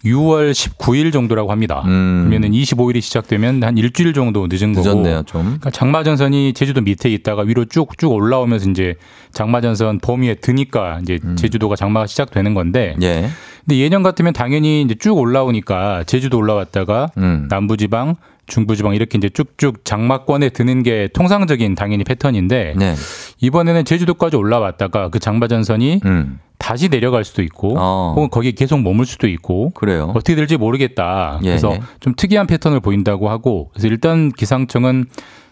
[0.06, 1.84] 6월 19일 정도라고 합니다.
[1.86, 2.26] 음.
[2.28, 4.88] 그러면은 25일이 시작되면 한 일주일 정도 늦은 거고.
[4.88, 5.44] 늦었네요, 좀.
[5.44, 8.96] 그러니까 장마 전선이 제주도 밑에 있다가 위로 쭉쭉 올라오면서 이제
[9.32, 12.96] 장마 전선 범위에 드니까 이제 제주도가 장마가 시작되는 건데.
[12.98, 13.04] 음.
[13.04, 13.30] 예.
[13.66, 17.48] 근데 예년 같으면 당연히 이제 쭉 올라오니까 제주도 올라왔다가 음.
[17.50, 18.16] 남부지방,
[18.52, 22.96] 중부지방 이렇게 이제 쭉쭉 장마권에 드는 게 통상적인 당연히 패턴인데 네.
[23.40, 26.40] 이번에는 제주도까지 올라왔다가 그 장마 전선이 음.
[26.58, 28.14] 다시 내려갈 수도 있고 어.
[28.16, 30.12] 혹은 거기에 계속 머물 수도 있고 그래요.
[30.14, 31.40] 어떻게 될지 모르겠다.
[31.44, 31.80] 예, 그래서 예.
[32.02, 35.06] 좀 특이한 패턴을 보인다고 하고 그래서 일단 기상청은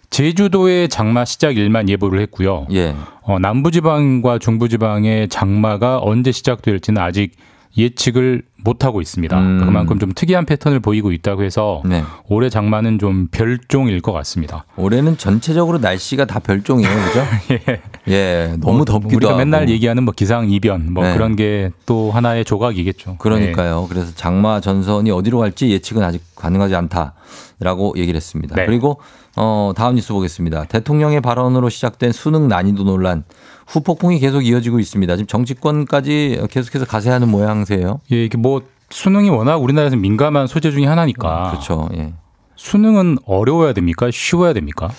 [0.10, 2.68] 제주도의 장마 시작 일만 예보를 했고요.
[2.74, 2.96] 예.
[3.22, 7.32] 어, 남부지방과 중부지방의 장마가 언제 시작될지는 아직
[7.78, 9.38] 예측을 못 하고 있습니다.
[9.40, 9.66] 음.
[9.66, 12.04] 그만큼 좀 특이한 패턴을 보이고 있다고 해서 네.
[12.28, 14.66] 올해 장마는 좀 별종일 것 같습니다.
[14.76, 17.26] 올해는 전체적으로 날씨가 다 별종이에요, 그죠?
[18.10, 19.40] 예, 너무 뭐, 덥기도 우리가 하고.
[19.40, 21.14] 맨날 얘기하는 뭐 기상 이변 뭐 네.
[21.14, 23.16] 그런 게 또 하나의 조각이겠죠.
[23.18, 23.88] 그러니까요.
[23.90, 28.56] 그래서 장마 전선이 어디로 갈지 예측은 아직 가능하지 않다라고 얘기를 했습니다.
[28.56, 28.66] 네.
[28.66, 29.00] 그리고
[29.36, 30.66] 어, 다음 뉴스 보겠습니다.
[30.66, 33.24] 대통령의 발언으로 시작된 수능 난이도 논란
[33.68, 35.16] 후폭풍이 계속 이어지고 있습니다.
[35.16, 38.00] 지금 정치권까지 계속해서 가세하는 모양새예요.
[38.12, 38.49] 예, 이게 뭐
[38.90, 41.52] 수능이 워낙 우리나라에서 민감한 소재 중에 하나니까.
[41.52, 41.90] 그렇죠.
[41.94, 42.14] 예.
[42.56, 44.10] 수능은 어려워야 됩니까?
[44.12, 44.90] 쉬워야 됩니까?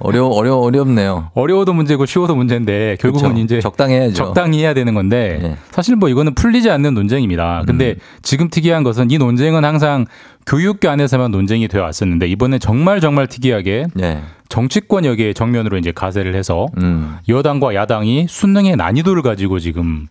[0.00, 1.30] 어려 어려 어렵네요.
[1.34, 3.44] 어려워도 문제고 쉬워도 문제인데 결국은 그렇죠.
[3.44, 4.14] 이제 적당히 해야죠.
[4.14, 5.56] 적당히 해야 되는 건데 예.
[5.70, 7.62] 사실 뭐 이거는 풀리지 않는 논쟁입니다.
[7.66, 7.96] 근데 음.
[8.22, 10.06] 지금 특이한 것은 이 논쟁은 항상
[10.46, 14.22] 교육계 안에서만 논쟁이 되어 왔었는데 이번에 정말 정말 특이하게 예.
[14.48, 17.18] 정치권 여기에 정면으로 이제 가세를 해서 음.
[17.28, 20.08] 여당과 야당이 수능의 난이도를 가지고 지금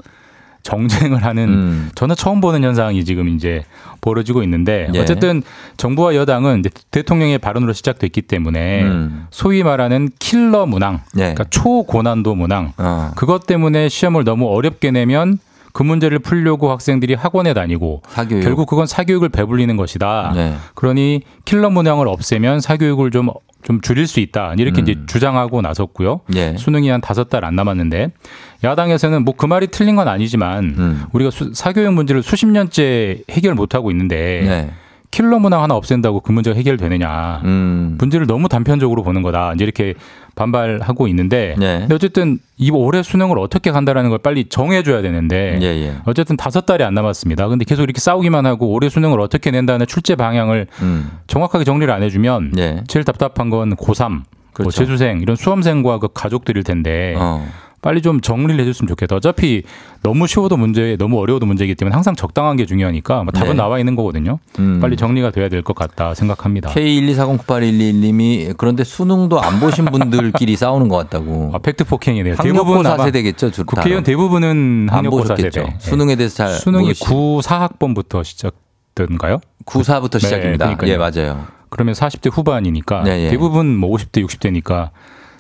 [0.64, 1.90] 정쟁을 하는 음.
[1.96, 3.64] 저는 처음 보는 현상이 지금 이제
[4.02, 5.00] 벌어지고 있는데 예.
[5.00, 5.44] 어쨌든
[5.78, 9.28] 정부와 여당은 대통령의 발언으로 시작됐기 때문에 음.
[9.32, 11.20] 소위 말하는 킬러 문항, 예.
[11.20, 13.12] 그러니까 초고난도 문항 어.
[13.16, 15.40] 그것 때문에 시험을 너무 어렵게 내면
[15.74, 18.44] 그 문제를 풀려고 학생들이 학원에 다니고 사교육.
[18.44, 20.32] 결국 그건 사교육을 배불리는 것이다.
[20.36, 20.56] 네.
[20.76, 23.30] 그러니 킬러 문항을 없애면 사교육을 좀,
[23.64, 24.54] 좀 줄일 수 있다.
[24.58, 24.84] 이렇게 음.
[24.84, 26.22] 이제 주장하고 나섰고요.
[26.36, 26.56] 예.
[26.58, 28.12] 수능이 한 다섯 달 안 남았는데
[28.64, 31.04] 야당에서는 뭐 그 말이 틀린 건 아니지만 음.
[31.14, 34.72] 우리가 수- 사교육 문제를 수십 년째 해결 못 하고 있는데 네.
[35.10, 37.42] 킬러 문항 하나 없앤다고 그 문제가 해결되느냐.
[37.44, 37.96] 음.
[38.00, 39.54] 문제를 너무 단편적으로 보는 거다.
[39.54, 39.94] 이제 이렇게
[40.36, 41.80] 반발하고 있는데 네.
[41.80, 45.94] 근데 어쨌든 이 올해 수능을 어떻게 간다라는 걸 빨리 정해줘야 되는데 예, 예.
[46.06, 47.48] 어쨌든 다섯 달이 안 남았습니다.
[47.48, 51.12] 근데 계속 이렇게 싸우기만 하고 올해 수능을 어떻게 낸다는 출제 방향을 음.
[51.28, 52.84] 정확하게 정리를 안 해주면 예.
[52.88, 54.22] 제일 답답한 건 고3, 뭐
[54.54, 54.72] 그렇죠.
[54.72, 57.46] 재수생 이런 수험생과 그 가족들일 텐데 어.
[57.82, 59.16] 빨리 좀 정리를 해줬으면 좋겠다.
[59.16, 59.64] 어차피
[60.04, 63.54] 너무 쉬워도 문제, 너무 어려워도 문제이기 때문에 항상 적당한 게 중요하니까 뭐 답은 네.
[63.56, 64.38] 나와 있는 거거든요.
[64.60, 64.80] 음.
[64.80, 66.70] 빨리 정리가 돼야 될 것 같다 생각합니다.
[66.70, 71.52] K1240811님이 그런데 수능도 안 보신 분들끼리 싸우는 것 같다고.
[71.54, 72.36] 아, 팩트 폭행이네요.
[72.36, 73.52] 대부분 학력고사 아마 세대겠죠.
[73.52, 74.04] 주- 국회의원.
[74.04, 75.36] 대부분은 안 학력고사.
[75.36, 75.62] 세대.
[75.62, 75.76] 예.
[75.80, 79.40] 수능에 대해서 잘 수능이 모르시- 9, 4학번부터 시작된가요?
[79.66, 80.76] 94부터 시작입니다.
[80.76, 80.88] 네.
[80.88, 81.46] 예, 맞아요.
[81.70, 83.30] 그러면 40대 후반이니까 네, 예.
[83.30, 84.90] 대부분 뭐 50대, 60대니까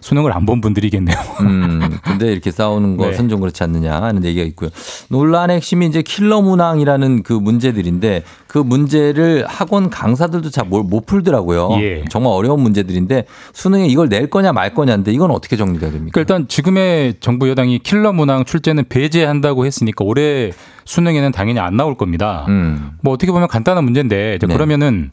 [0.01, 1.15] 수능을 안 본 분들이겠네요.
[1.41, 3.27] 음, 근데 이렇게 싸우는 것은 네.
[3.29, 4.69] 좀 그렇지 않느냐 하는 얘기가 있고요.
[5.09, 11.69] 논란의 핵심이 이제 킬러 문항이라는 그 문제들인데 그 문제를 학원 강사들도 잘 못 풀더라고요.
[11.81, 12.03] 예.
[12.09, 16.11] 정말 어려운 문제들인데 수능에 이걸 낼 거냐 말 거냐인데 이건 어떻게 정리돼야 됩니까?
[16.13, 20.51] 그러니까 일단 지금의 정부 여당이 킬러 문항 출제는 배제한다고 했으니까 올해
[20.85, 22.45] 수능에는 당연히 안 나올 겁니다.
[22.49, 24.47] 음, 뭐 어떻게 보면 간단한 문제인데 네.
[24.47, 25.11] 그러면은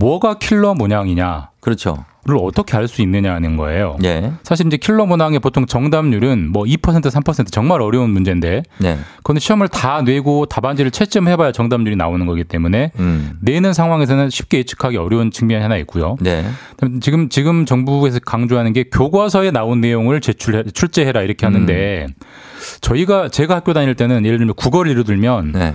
[0.00, 2.04] 뭐가 킬러 문항이냐를 그렇죠.
[2.28, 3.96] 어떻게 알 수 있느냐는 거예요.
[4.04, 4.32] 예.
[4.42, 8.98] 사실 이제 킬러 문항의 보통 정답률은 뭐 2% 3% 정말 어려운 문제인데 네.
[9.18, 13.38] 그건 시험을 다 내고 답안지를 채점해봐야 정답률이 나오는 거기 때문에 음.
[13.40, 16.16] 내는 상황에서는 쉽게 예측하기 어려운 측면이 하나 있고요.
[16.20, 16.44] 네.
[17.00, 22.14] 지금 지금 정부에서 강조하는 게 교과서에 나온 내용을 제출 출제해라 이렇게 하는데 음.
[22.80, 25.74] 저희가 제가 학교 다닐 때는 예를 들면 국어를 예로 들면 네.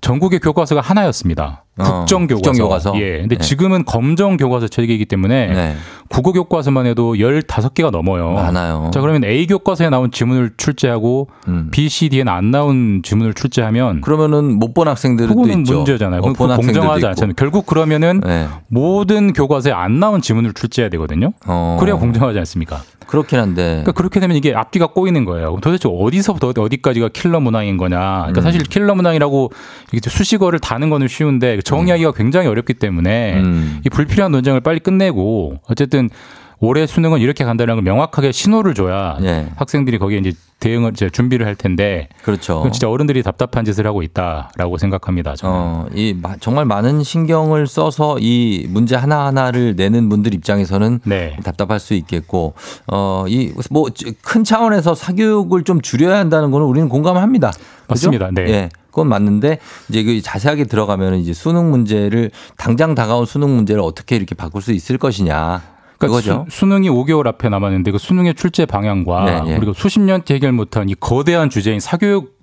[0.00, 1.64] 전국의 교과서가 하나였습니다.
[1.78, 2.50] 어, 국정 교과서.
[2.50, 2.92] 국정 교과서.
[3.00, 3.18] 예.
[3.20, 3.44] 근데 네.
[3.44, 5.76] 지금은 검정 교과서 체계이기 때문에 네.
[6.08, 8.32] 국어 교과서만 해도 15개가 넘어요.
[8.32, 8.90] 많아요.
[8.92, 11.68] 자, 그러면 A 교과서에 나온 지문을 출제하고 음.
[11.70, 15.74] B, C, D에는 안 나온 지문을 출제하면 그러면은 못 본 학생들도 그거는 있죠.
[15.76, 16.20] 문제잖아요.
[16.20, 17.08] 어, 그건 본 학생들도 공정하지 있고.
[17.08, 17.34] 않잖아요.
[17.36, 18.46] 결국 그러면은 네.
[18.68, 21.32] 모든 교과서에 안 나온 지문을 출제해야 되거든요.
[21.46, 21.76] 어.
[21.80, 22.82] 그래야 공정하지 않습니까?
[23.10, 23.62] 그렇긴 한데.
[23.62, 25.58] 그러니까 그렇게 되면 이게 앞뒤가 꼬이는 거예요.
[25.60, 27.98] 도대체 어디서부터 어디까지가 킬러 문항인 거냐.
[27.98, 28.42] 그러니까 음.
[28.42, 29.50] 사실 킬러 문항이라고
[30.00, 33.80] 수식어를 다는 거는 쉬운데 정의하기가 굉장히 어렵기 때문에 음.
[33.84, 36.08] 이 불필요한 논쟁을 빨리 끝내고 어쨌든
[36.62, 39.46] 올해 수능은 이렇게 간다는 걸 명확하게 신호를 줘야 예.
[39.56, 42.68] 학생들이 거기에 이제 대응을 이제 준비를 할 텐데 그렇죠.
[42.70, 45.34] 진짜 어른들이 답답한 짓을 하고 있다라고 생각합니다.
[45.36, 45.54] 저는.
[45.56, 51.34] 어, 이 마- 정말 많은 신경을 써서 이 문제 하나 하나를 내는 분들 입장에서는 네.
[51.44, 52.52] 답답할 수 있겠고
[52.88, 53.86] 어, 이 뭐
[54.22, 57.52] 큰 차원에서 사교육을 좀 줄여야 한다는 거는 우리는 공감합니다.
[57.52, 57.64] 그죠?
[57.88, 58.28] 맞습니다.
[58.32, 58.42] 네.
[58.50, 58.68] 예.
[58.90, 64.34] 그건 맞는데 이제 그 자세하게 들어가면 이제 수능 문제를 당장 다가온 수능 문제를 어떻게 이렇게
[64.34, 65.62] 바꿀 수 있을 것이냐.
[66.00, 66.46] 그러니까 그거죠.
[66.50, 69.56] 수, 능이 5개월 앞에 남았는데 그 수능의 출제 방향과 네, 예.
[69.56, 72.38] 그리고 수십 년째 해결 못한 이 거대한 주제인 사교육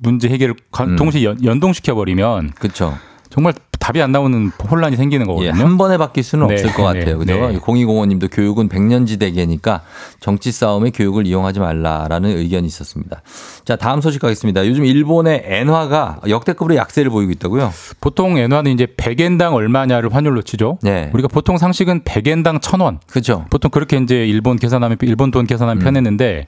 [0.00, 0.96] 문제 해결을 가- 음.
[0.96, 2.96] 동시에 연, 연동시켜 버리면 그렇죠.
[3.30, 5.52] 정말 답이 안 나오는 혼란이 생기는 예, 거거든요.
[5.54, 7.18] 한 번에 바뀔 수는 네, 없을 것 네, 같아요.
[7.18, 7.34] 그죠?
[7.34, 7.58] 네.
[7.58, 9.80] 0205님도 교육은 백년지대계니까
[10.20, 13.22] 정치 싸움에 교육을 이용하지 말라라는 의견이 있었습니다.
[13.64, 14.68] 자, 다음 소식 가겠습니다.
[14.68, 17.72] 요즘 일본의 엔화가 역대급으로 약세를 보이고 있다고요?
[18.00, 20.78] 보통 엔화는 이제 100엔당 얼마냐를 환율로 치죠.
[20.82, 21.10] 네.
[21.12, 22.98] 우리가 보통 상식은 100엔당 1,000원.
[23.08, 23.46] 그렇죠.
[23.50, 25.84] 보통 그렇게 이제 일본 계산하면 일본 돈 계산하면 음.
[25.84, 26.46] 편했는데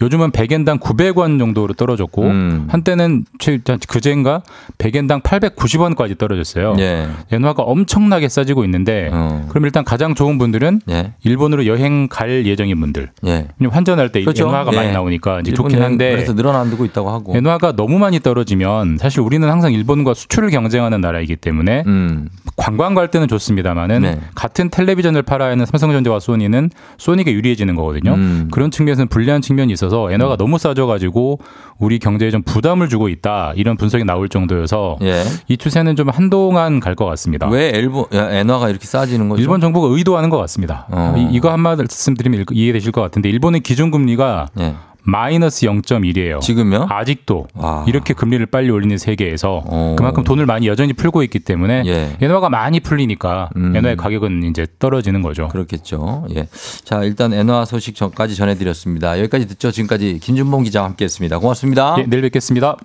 [0.00, 2.66] 요즘은 100엔당 900원 정도로 떨어졌고 음.
[2.68, 4.42] 한때는 최 그제인가
[4.78, 6.76] 100엔당 890원까지 떨어졌어요.
[6.78, 7.08] 예.
[7.32, 9.46] 엔화가 엄청나게 싸지고 있는데 어.
[9.48, 11.12] 그럼 일단 가장 좋은 분들은 예.
[11.24, 13.10] 일본으로 여행 갈 예정인 분들.
[13.26, 13.48] 예.
[13.60, 14.48] 환전할 때 그렇죠.
[14.48, 14.76] 엔화가 예.
[14.76, 17.36] 많이 나오니까 이제 좋긴 한데 그래서 늘어나고 있다고 하고.
[17.36, 22.28] 엔화가 너무 많이 떨어지면 사실 우리는 항상 일본과 수출을 경쟁하는 나라이기 때문에 음.
[22.58, 24.20] 관광 갈 때는 좋습니다만은 네.
[24.34, 28.14] 같은 텔레비전을 팔아야 하는 삼성전자와 소니는 소니가 유리해지는 거거든요.
[28.14, 28.48] 음.
[28.50, 31.38] 그런 측면에서는 불리한 측면이 있어서 엔화가 너무 싸져가지고
[31.78, 35.22] 우리 경제에 좀 부담을 주고 있다 이런 분석이 나올 정도여서 예.
[35.46, 37.48] 이 추세는 좀 한동안 갈 것 같습니다.
[37.48, 39.40] 왜 일본 야, 엔화가 이렇게 싸지는 거죠?
[39.40, 40.86] 일본 정부가 의도하는 것 같습니다.
[40.90, 41.14] 어.
[41.16, 44.74] 이- 이거 한 말씀 드리면 이해되실 것 같은데 일본의 기준금리가 예.
[45.02, 46.40] 마이너스 0.1이에요.
[46.40, 46.86] 지금요?
[46.90, 47.84] 아직도 와.
[47.88, 49.94] 이렇게 금리를 빨리 올리는 세계에서 어.
[49.96, 52.16] 그만큼 돈을 많이 여전히 풀고 있기 때문에 예.
[52.20, 53.74] 엔화가 많이 풀리니까 음.
[53.74, 55.48] 엔화의 가격은 이제 떨어지는 거죠.
[55.48, 56.26] 그렇겠죠.
[56.36, 56.48] 예.
[56.84, 59.18] 자, 일단 엔화 소식 전까지 전해드렸습니다.
[59.18, 59.70] 여기까지 듣죠.
[59.70, 61.38] 지금까지 김준봉 기자와 함께했습니다.
[61.38, 61.96] 고맙습니다.
[61.98, 62.76] 예, 내일 뵙겠습니다.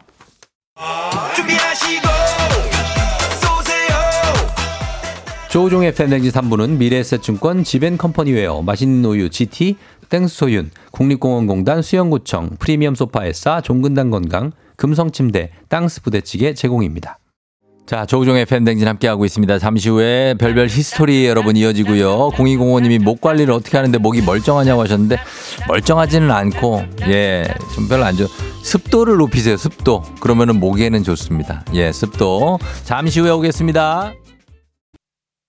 [5.53, 9.77] 조우종의 팬댕지 3부는 미래에셋증권 지벤컴퍼니웨어 맛있는 우유 GT
[10.09, 17.19] 땡스소윤 국립공원공단 수영구청 프리미엄 소파에싸 종근당 건강 금성침대 땅스 부대찌개 제공입니다.
[17.85, 19.59] 자, 조우종의 팬댕진 함께하고 있습니다.
[19.59, 22.29] 잠시 후에 별별 히스토리 여러분 이어지고요.
[22.29, 25.17] 0205님이 목 관리를 어떻게 하는데 목이 멀쩡하냐고 하셨는데
[25.67, 27.45] 멀쩡하지는 않고 예,
[27.75, 28.27] 좀 별로 안 좋.
[28.63, 29.57] 습도를 높이세요.
[29.57, 30.01] 습도.
[30.21, 31.65] 그러면은 목에는 좋습니다.
[31.73, 32.57] 예, 습도.
[32.85, 34.13] 잠시 후에 오겠습니다.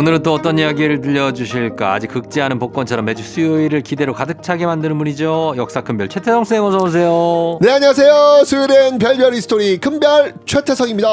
[0.00, 1.92] 오늘은 또 어떤 이야기를 들려주실까?
[1.92, 5.52] 아직 긁지 않은 복권처럼 매주 수요일을 기대로 가득 차게 만드는 분이죠.
[5.58, 7.58] 역사 큰별 최태성 쌤 어서 오세요.
[7.60, 11.06] 네 안녕하세요 수요일엔 별별 히스토리 큰별 최태성입니다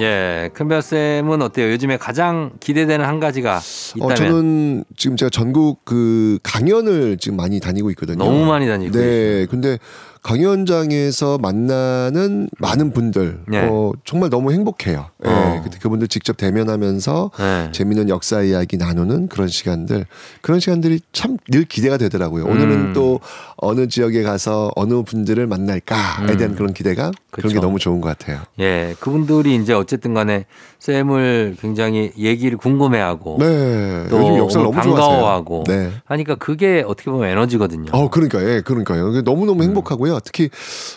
[0.00, 1.70] 예, 큰별 쌤은 어때요?
[1.70, 3.60] 요즘에 가장 기대되는 한 가지가
[3.94, 8.98] 있다면 어, 저는 지금 제가 전국 그 강연을 지금 많이 다니고 있거든요 너무 많이 다니고
[8.98, 9.78] 네 근데
[10.24, 13.68] 강연장에서 만나는 많은 분들 네.
[13.70, 15.62] 어, 정말 너무 행복해요 예, 어.
[15.62, 17.68] 그- 그분들 직접 대면하면서 네.
[17.72, 20.06] 재밌는 역사 이야기 나누는 그런 시간들
[20.40, 22.92] 그런 시간들이 참 늘 기대가 되더라고요 오늘은 음.
[22.94, 23.20] 또
[23.56, 26.36] 어느 지역에 가서 어느 분들을 만날까에 음.
[26.38, 27.60] 대한 그런 기대가 그런 게.
[27.60, 30.46] 너무 좋은 것 같아요 예, 그분들이 이제 어쨌든 간에
[30.78, 34.06] 쌤을 굉장히 얘기를 궁금해하고 네.
[34.10, 35.64] 또 오늘 너무 반가워하고.
[35.66, 35.90] 네.
[36.04, 37.90] 하니까 그게 어떻게 보면 에너지거든요.
[37.92, 39.08] 어, 그러니까, 예, 그러니까요.
[39.10, 39.68] 이게 너무 너무 음.
[39.68, 40.20] 행복하고요.
[40.24, 40.50] 특히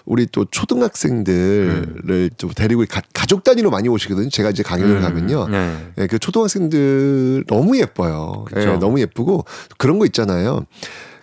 [0.05, 4.29] 우리 또 초등학생들을 좀 데리고 가, 가족 단위로 많이 오시거든요.
[4.29, 5.47] 제가 이제 강연을 음, 가면요.
[5.47, 5.77] 네.
[5.99, 8.45] 예, 그 초등학생들 너무 예뻐요.
[8.45, 8.71] 그쵸.
[8.71, 9.45] 예, 너무 예쁘고
[9.77, 10.65] 그런 거 있잖아요.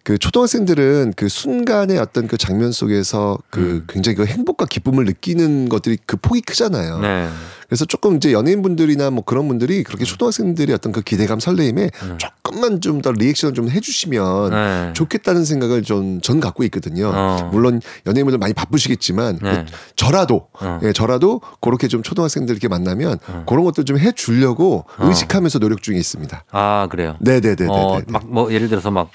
[0.05, 3.85] 그 초등학생들은 그 순간의 어떤 그 장면 속에서 그 음.
[3.89, 6.99] 굉장히 그 행복과 기쁨을 느끼는 것들이 그 폭이 크잖아요.
[6.99, 7.29] 네.
[7.67, 12.19] 그래서 조금 이제 연예인분들이나 뭐 그런 분들이 그렇게 초등학생들의 어떤 그 기대감 설레임에 음.
[12.19, 14.93] 조금만 좀 더 리액션을 좀 해주시면 네.
[14.95, 17.11] 좋겠다는 생각을 전, 전 갖고 있거든요.
[17.13, 17.51] 어.
[17.53, 19.65] 물론 연예인분들 많이 바쁘시겠지만 네.
[19.67, 20.81] 그 저라도 어.
[20.83, 23.45] 예, 저라도 그렇게 좀 초등학생들 이렇게 만나면 어.
[23.49, 25.09] 그런 것도 좀 해주려고 어.
[25.09, 26.45] 의식하면서 노력 중에 있습니다.
[26.53, 27.17] 아 그래요.
[27.21, 27.69] 네네네네.
[27.71, 29.11] 어, 막뭐 예를 들어서 막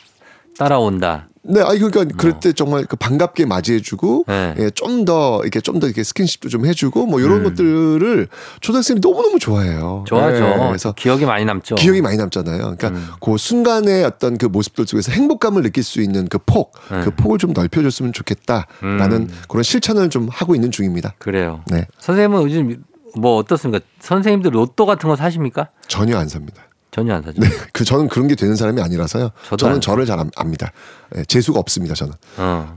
[0.60, 1.26] 따라온다.
[1.41, 4.55] 네, 아니 그러니까 그럴 때 정말 그 반갑게 맞이해주고 네.
[4.60, 7.43] 예, 좀 더 이렇게 좀 더 이렇게 스킨십도 좀 해주고 뭐 이런 음.
[7.45, 8.28] 것들을
[8.60, 10.03] 초등학생이 너무 너무 좋아해요.
[10.05, 10.43] 좋아하죠.
[10.45, 11.76] 예, 그래서 기억이 많이 남죠.
[11.76, 12.57] 기억이 많이 남잖아요.
[12.57, 13.07] 그러니까 음.
[13.22, 17.01] 그 순간의 어떤 그 모습들 속에서 행복감을 느낄 수 있는 그 폭, 네.
[17.05, 19.30] 그 폭을 좀 넓혀줬으면 좋겠다라는 음.
[19.47, 21.16] 그런 실천을 좀 하고 있는 중입니다.
[21.20, 21.64] 그래요.
[21.68, 22.84] 네, 선생님은 요즘
[23.16, 23.84] 뭐 어떻습니까?
[24.01, 25.70] 선생님들 로또 같은 거 사십니까?
[25.88, 26.64] 전혀 안 삽니다.
[26.99, 27.41] 전혀 안 사죠.
[27.41, 29.31] 네, 그 저는 그런 게 되는 사람이 아니라서요.
[29.57, 30.71] 저는 안 저를 잘 안- 압니다.
[31.15, 31.95] 예, 재수가 없습니다.
[31.95, 32.13] 저는.
[32.37, 32.75] 어.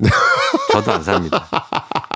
[0.72, 1.46] 저도 안 삽니다.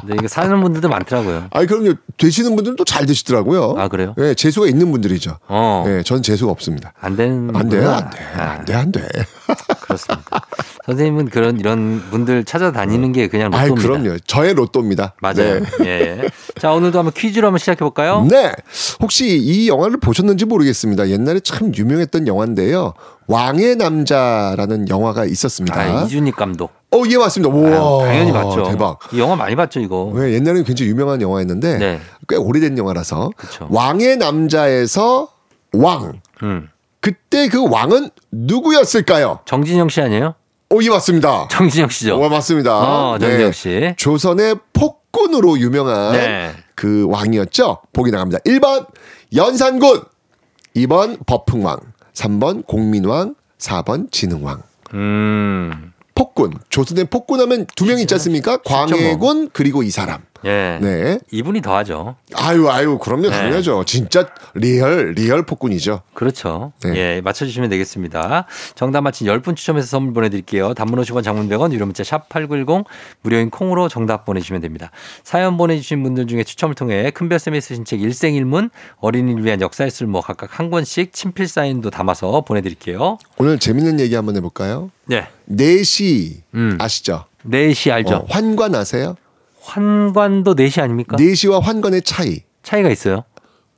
[0.00, 1.48] 근데 이거 사는 분들도 많더라고요.
[1.50, 1.94] 아니 그럼요.
[2.16, 3.74] 되시는 분들은 또 잘 되시더라고요.
[3.78, 4.14] 아 그래요?
[4.18, 5.38] 예, 재수가 있는 분들이죠.
[5.48, 5.84] 어.
[5.86, 6.92] 예, 전 재수가 없습니다.
[7.00, 9.06] 안 되는 안 돼요, 안 돼, 아, 안 돼, 안 돼.
[9.80, 10.46] 그렇습니다.
[10.86, 13.82] 선생님은 그런 이런 분들 찾아다니는 게 그냥 로또입니다.
[13.82, 14.18] 그럼요.
[14.26, 15.14] 저의 로또입니다.
[15.20, 15.60] 맞아요.
[15.80, 15.86] 네.
[15.86, 16.30] 예.
[16.58, 18.26] 자 오늘도 한번 퀴즈로 한번 시작해 볼까요?
[18.28, 18.52] 네.
[19.00, 21.08] 혹시 이 영화를 보셨는지 모르겠습니다.
[21.10, 22.94] 옛날에 참 유명했던 영화인데요.
[23.28, 25.78] 왕의 남자라는 영화가 있었습니다.
[25.78, 26.70] 아, 이준익 감독.
[26.90, 27.54] 어, 예, 맞습니다.
[27.54, 28.62] 와, 아, 당연히 봤죠.
[28.64, 28.98] 대박.
[29.12, 30.04] 이 영화 많이 봤죠, 이거.
[30.14, 32.00] 왜 옛날에는 굉장히 유명한 영화였는데 네.
[32.26, 33.68] 꽤 오래된 영화라서 그쵸.
[33.70, 35.28] 왕의 남자에서
[35.74, 36.20] 왕.
[36.42, 36.68] 음.
[37.00, 39.40] 그때 그 왕은 누구였을까요?
[39.44, 40.34] 정진영 씨 아니에요?
[40.70, 41.48] 오, 예, 맞습니다.
[41.50, 42.18] 정진영 씨죠.
[42.18, 42.78] 와, 맞습니다.
[42.78, 43.94] 어, 정진영 씨.
[43.98, 46.50] 조선의 폭군으로 유명한 네.
[46.74, 47.78] 그 왕이었죠.
[47.92, 48.40] 보기 나갑니다.
[48.46, 48.86] 1번
[49.36, 50.02] 연산군,
[50.76, 51.78] 2번 법흥왕,
[52.22, 54.62] 3번 공민왕, 4번 진흥왕.
[54.94, 55.92] 음.
[56.14, 56.54] 폭군.
[56.68, 58.56] 조선의 폭군 하면 두 명 있지 않습니까?
[58.64, 60.22] 광해군 그리고 이 사람.
[60.44, 60.78] 예.
[60.80, 61.18] 네.
[61.30, 62.16] 이분이 더하죠.
[62.34, 63.30] 아유 아유 그럼요 네.
[63.30, 63.84] 당연하죠.
[63.84, 66.02] 진짜 real real 폭군이죠.
[66.14, 66.72] 그렇죠.
[66.84, 66.96] 네.
[66.96, 68.46] 예, 맞춰주시면 되겠습니다.
[68.74, 70.74] 정답 맞힌 10분 추첨해서 선물 보내드릴게요.
[70.74, 72.84] 단문 50원 장문 100원 유료 문자 샵8910
[73.22, 74.90] 무료인 콩으로 정답 보내주시면 됩니다.
[75.24, 80.58] 사연 보내주신 분들 중에 추첨을 통해 큰별쌤이 쓰신 책 일생일문 어린이를 위한 역사의 쓸모 각각
[80.58, 83.18] 한 권씩 친필 사인도 담아서 보내드릴게요.
[83.38, 84.90] 오늘 재밌는 얘기 한번 해볼까요?
[85.06, 85.26] 네.
[85.46, 86.76] 내시 음.
[86.80, 87.24] 아시죠?
[87.46, 88.16] 4시 알죠?
[88.16, 89.16] 어, 환관 아세요?
[89.68, 91.16] 환관도 4시 아닙니까?
[91.18, 92.42] 내시와 환관의 차이.
[92.62, 93.24] 차이가 있어요.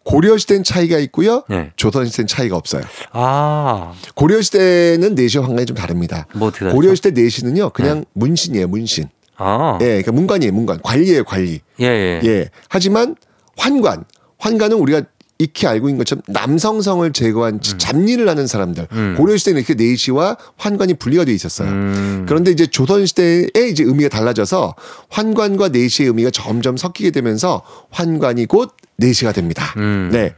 [0.05, 1.43] 고려 시대는 차이가 있고요.
[1.49, 1.73] 네.
[1.77, 2.83] 조선 시대는 차이가 없어요.
[3.13, 6.27] 아, 고려 시대는 내시와 환관이 좀 다릅니다.
[6.35, 6.77] 뭐 어떻게 다르죠?
[6.77, 9.09] 고려 시대 내시는요 그냥 문신이에요 문신.
[9.37, 10.81] 아, 예, 그러니까 문관이에요 문관.
[10.83, 11.61] 관리예요 관리.
[11.81, 12.21] 예, 예.
[12.25, 12.49] 예.
[12.69, 13.17] 하지만
[13.57, 14.05] 환관,
[14.39, 15.03] 환관은 우리가
[15.41, 18.87] 익히 알고 있는 것처럼 남성성을 제거한 잡일을 하는 사람들.
[18.93, 19.15] 음.
[19.17, 21.71] 고려 시대는 이렇게 내시와 환관이 분리가 되어 있었어요.
[21.71, 22.27] 음.
[22.29, 24.75] 그런데 이제 조선 시대에 이제 의미가 달라져서
[25.09, 29.73] 환관과 내시의 의미가 점점 섞이게 되면서 환관이 곧 내시가 됩니다.
[29.79, 30.11] 음.
[30.13, 30.35] 네.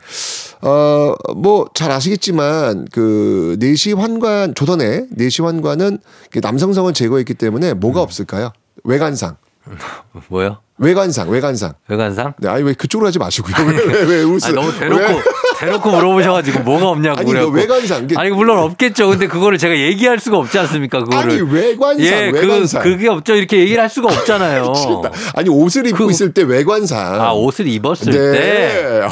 [0.60, 5.98] 어, 뭐, 잘 아시겠지만, 그, 내시 환관, 조선의 내시 환관은
[6.30, 8.04] 그 남성성을 제거했기 때문에 뭐가 음.
[8.04, 8.52] 없을까요?
[8.84, 9.36] 외관상.
[10.28, 10.58] 뭐요?
[10.78, 11.74] 외관상, 외관상.
[11.88, 12.34] 외관상?
[12.38, 13.54] 네, 아니 왜 그쪽으로 하지 마시고요.
[13.68, 14.46] 왜, 왜, 왜 웃으?
[14.46, 15.22] 아니, 너무 대놓고 왜?
[15.60, 17.54] 대놓고 물어보셔가지고 뭐가 없냐고 아니 그 그래갖고.
[17.56, 18.08] 외관상.
[18.16, 19.08] 아니 물론 없겠죠.
[19.10, 20.98] 근데 그거를 제가 얘기할 수가 없지 않습니까?
[21.04, 21.30] 그거를.
[21.32, 22.82] 아니 외관상, 예, 외관상.
[22.82, 23.34] 그 그게 없죠.
[23.36, 24.72] 이렇게 얘기를 할 수가 없잖아요.
[25.36, 27.20] 아니 옷을 입고 그- 있을 때 외관상.
[27.20, 28.32] 아 옷을 입었을 네.
[28.32, 29.02] 때.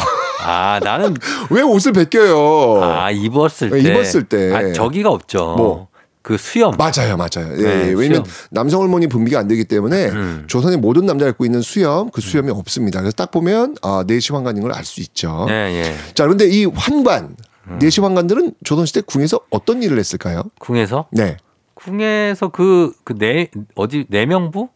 [0.43, 1.15] 아 나는
[1.51, 2.83] 왜 옷을 벗겨요?
[2.83, 3.89] 아 입었을 네, 때.
[3.91, 4.55] 입었을 때.
[4.55, 5.55] 아, 저기가 없죠.
[5.57, 5.90] 뭐?
[6.31, 6.73] 그 수염.
[6.79, 7.53] 맞아요, 맞아요.
[7.59, 8.25] 예, 네, 왜냐면 수염.
[8.53, 10.45] 남성 호르몬이 분비가 안 되기 때문에 음.
[10.47, 13.01] 조선의 모든 남자가 갖고 있는 수염, 그 수염이 없습니다.
[13.01, 15.47] 그래서 딱 보면 아, 내시 환관인 걸 알 수 있죠.
[15.51, 15.95] 예 예.
[16.15, 17.35] 자, 그런데 이 환관,
[17.69, 17.79] 음.
[17.81, 20.45] 내시 환관들은 조선 시대 궁에서 어떤 일을 했을까요?
[20.61, 21.37] 궁에서 네.
[21.75, 24.69] 궁에서 그그내 어디 내명부?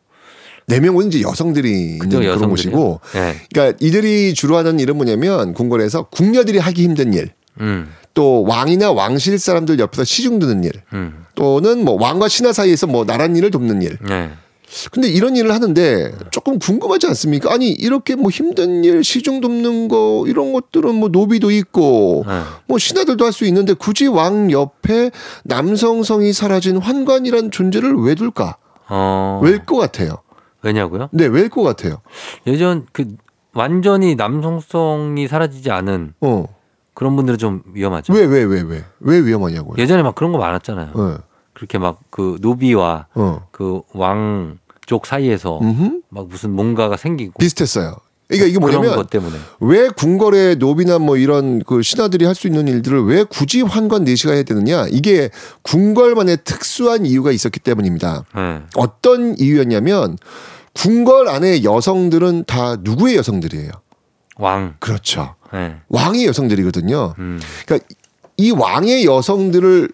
[0.67, 2.49] 네 명은 이제 여성들이 있는 그런.
[2.49, 3.37] 곳이고, 예.
[3.53, 7.31] 그러니까 이들이 주로 하는 일은 뭐냐면 궁궐에서 궁녀들이 하기 힘든 일,
[7.61, 7.93] 음.
[8.15, 11.25] 또 왕이나 왕실 사람들 옆에서 시중 드는 일, 음.
[11.35, 13.99] 또는 뭐 왕과 신하 사이에서 뭐 나란 일을 돕는 일.
[14.11, 14.31] 예.
[14.91, 17.53] 근데 이런 일을 하는데 조금 궁금하지 않습니까?
[17.53, 22.41] 아니 이렇게 뭐 힘든 일, 시중 돕는 거 이런 것들은 뭐 노비도 있고 예.
[22.67, 25.11] 뭐 신하들도 할 수 있는데 굳이 왕 옆에
[25.45, 28.57] 남성성이 사라진 환관이란 존재를 왜 둘까?
[28.89, 29.41] 어.
[29.43, 30.19] 왜일 것 같아요?
[30.63, 31.09] 왜냐고요?
[31.13, 31.99] 네, 왜일 것 같아요?
[32.47, 33.05] 예전 그
[33.53, 36.47] 완전히 남성성이 사라지지 않은 어.
[36.95, 38.13] 그런 분들은 좀 위험하죠.
[38.13, 38.85] 왜, 왜, 왜, 왜?
[39.01, 39.75] 왜 위험하냐고요?
[39.79, 40.91] 예전에 막 그런 거 많았잖아요.
[40.95, 41.19] 어.
[41.53, 43.47] 그렇게 막 그 노비와 어.
[43.51, 46.01] 그왕 쪽 사이에서 음흠.
[46.11, 47.97] 막 무슨 뭔가가 생기고 비슷했어요.
[48.29, 49.07] 그러니까 이게 뭐냐면
[49.61, 54.33] 왜 궁궐의 노비나 뭐 이런 그 신하들이 할 수 있는 일들을 왜 굳이 환관 내시가
[54.33, 54.87] 해야 되느냐?
[54.91, 55.31] 이게
[55.63, 58.25] 궁궐만의 특수한 이유가 있었기 때문입니다.
[58.37, 58.63] 예.
[58.77, 60.17] 어떤 이유였냐면
[60.75, 63.71] 궁궐 안에 여성들은 다 누구의 여성들이에요?
[64.37, 64.75] 왕.
[64.81, 65.35] 그렇죠.
[65.55, 65.77] 예.
[65.89, 67.15] 왕의 여성들이거든요.
[67.19, 67.41] 음.
[67.65, 67.87] 그러니까
[68.37, 69.91] 이 왕의 여성들을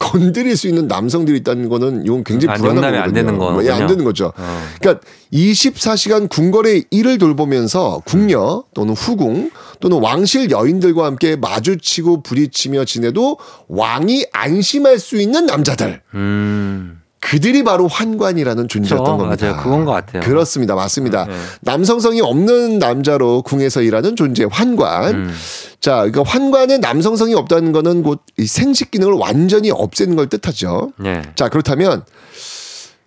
[0.00, 3.02] 건드릴 수 있는 남성들이 있다는 거는 이건 굉장히 아, 불안한 거거든요.
[3.02, 3.66] 안 되는 거군요.
[3.66, 4.32] 예, 안 되는 거죠.
[4.34, 4.62] 어.
[4.80, 9.50] 그러니까 24시간 궁궐의 일을 돌보면서 궁녀 또는 후궁
[9.80, 13.36] 또는 왕실 여인들과 함께 마주치고 부딪히며 지내도
[13.68, 16.00] 왕이 안심할 수 있는 남자들.
[16.14, 16.99] 음.
[17.20, 19.18] 그들이 바로 환관이라는 존재였던 그렇죠.
[19.28, 19.46] 겁니다.
[19.46, 19.62] 맞아요.
[19.62, 20.22] 그건 것 같아요.
[20.22, 20.74] 그렇습니다.
[20.74, 21.26] 맞습니다.
[21.26, 21.34] 네.
[21.60, 25.14] 남성성이 없는 남자로 궁에서 일하는 존재 환관.
[25.14, 25.34] 음.
[25.80, 30.92] 자, 그러니까 환관에 남성성이 없다는 거는 곧 이 생식 기능을 완전히 없애는 걸 뜻하죠.
[31.04, 31.20] 예.
[31.34, 32.04] 자, 그렇다면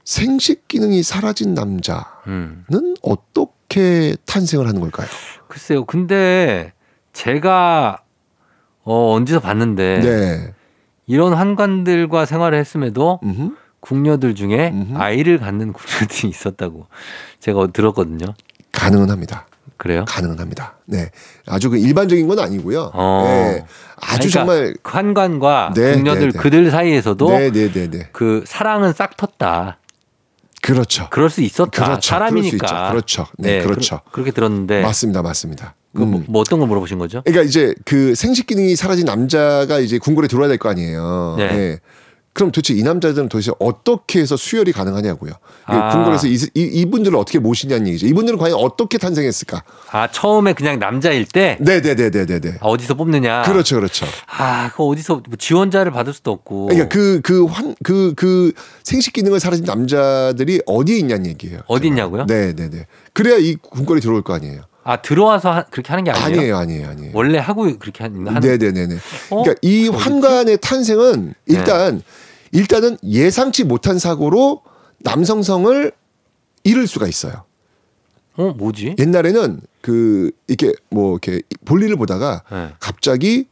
[0.04, 2.66] 생식 기능이 사라진 남자는 음.
[3.02, 5.08] 어떻게 탄생을 하는 걸까요?
[5.48, 5.86] 글쎄요.
[5.86, 6.72] 근데
[7.14, 8.00] 제가
[8.84, 10.54] 어 언제서 봤는데 네.
[11.08, 13.56] 이런 환관들과 생활을 했음에도 음흠.
[13.88, 14.98] 궁녀들 중에 음흠.
[14.98, 16.88] 아이를 갖는 궁녀들이 있었다고
[17.42, 18.34] 제가 들었거든요.
[18.72, 19.46] 가능은 합니다.
[19.76, 20.06] 그래요?
[20.08, 20.78] 가능은 합니다.
[20.86, 21.12] 네.
[21.46, 22.92] 아주 그 일반적인 건 아니고요.
[22.94, 23.24] 어.
[23.26, 23.66] 네.
[24.00, 26.40] 아주 그러니까 정말 그 환관과 네, 궁녀들 네, 네.
[26.40, 28.10] 그들 사이에서도 네, 네.
[28.14, 29.76] 그 사랑은 싹 텄다.
[30.62, 31.10] 그렇죠.
[31.10, 31.84] 그럴 수 있었다.
[31.84, 32.10] 그렇죠.
[32.10, 32.92] 사람이니까.
[32.92, 33.28] 그렇죠.
[33.38, 34.00] 네, 그렇죠.
[34.14, 35.22] 그, 렇게 들었는데 맞습니다.
[35.22, 35.76] 맞습니다.
[35.94, 36.26] 그 뭐, 음.
[36.30, 37.22] 뭐 어떤 걸 물어보신 거죠?
[37.26, 41.36] 그러니까 이제 그 생식 기능이 사라진 남자가 이제 궁궐에 들어와야 될 거 아니에요.
[41.38, 41.80] 네.
[42.34, 42.36] 예.
[42.36, 45.34] 그럼 도대체 이 남자들은 도대체 어떻게 해서 수혈이 가능하냐고요.
[45.66, 45.90] 아.
[45.92, 48.08] 궁궐에서 이, 이, 분들을 어떻게 모시냐는 얘기죠.
[48.08, 49.64] 이분들은 과연 어떻게 탄생했을까?
[49.92, 52.58] 아 처음에 그냥 남자일 때 네네네네네네.
[52.60, 53.44] 아, 어디서 뽑느냐?
[53.44, 54.08] 그렇죠, 그렇죠.
[54.38, 56.68] 아, 그 어디서 뭐 지원자를 받을 수도 없고.
[56.68, 58.52] 그러니까 그 그 환 그 그
[58.84, 61.60] 생식 기능을 사라진 남자들이 어디에 있냐는 얘기예요.
[61.68, 62.26] 어디 있냐고요?
[62.26, 62.88] 네네네.
[63.14, 64.62] 그래야 이 궁궐에 들어올 거 아니에요.
[64.86, 66.26] 아 들어와서 하- 그렇게 하는 게 아니에요?
[66.26, 67.12] 아니에요, 아니에요, 아니에요.
[67.14, 68.26] 원래 하고 그렇게 하는.
[68.26, 68.96] 하는- 네네 네네.
[69.30, 69.44] 어?
[69.44, 70.04] 그러니까 이 어딨지?
[70.04, 72.04] 환관의 탄생은 일단 네.
[72.52, 74.62] 일단은 예상치 못한 사고로
[75.00, 75.92] 남성성을
[76.64, 77.44] 잃을 수가 있어요.
[78.36, 78.96] 어 뭐지?
[79.00, 82.70] 옛날에는 그 이렇게 뭐 이렇게 볼일을 보다가 네.
[82.80, 83.48] 갑자기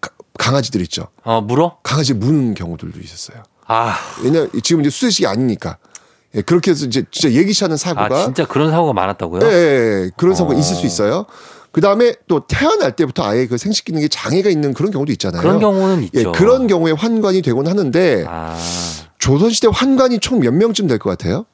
[0.00, 1.08] 가- 강아지들 있죠.
[1.24, 1.78] 어 물어?
[1.82, 3.42] 강아지 무는 경우들도 있었어요.
[3.66, 5.76] 아, 왜냐 지금 이제 수세식이 아니니까
[6.34, 9.40] 예, 그렇게 해서 이제 진짜 예기치 않은 아 사고가 진짜 그런 사고가 많았다고요?
[9.42, 10.10] 예, 예, 예.
[10.16, 10.58] 그런 사고가 어.
[10.58, 11.24] 있을 수 있어요.
[11.72, 15.40] 그 다음에 또 태어날 때부터 아예 그 생식 기능에 장애가 있는 그런 경우도 있잖아요.
[15.42, 16.32] 그런 경우는 예, 있죠.
[16.32, 18.56] 그런 경우에 환관이 되곤 하는데 아,
[19.18, 21.44] 조선시대 환관이 총 몇 명쯤 될 것 같아요?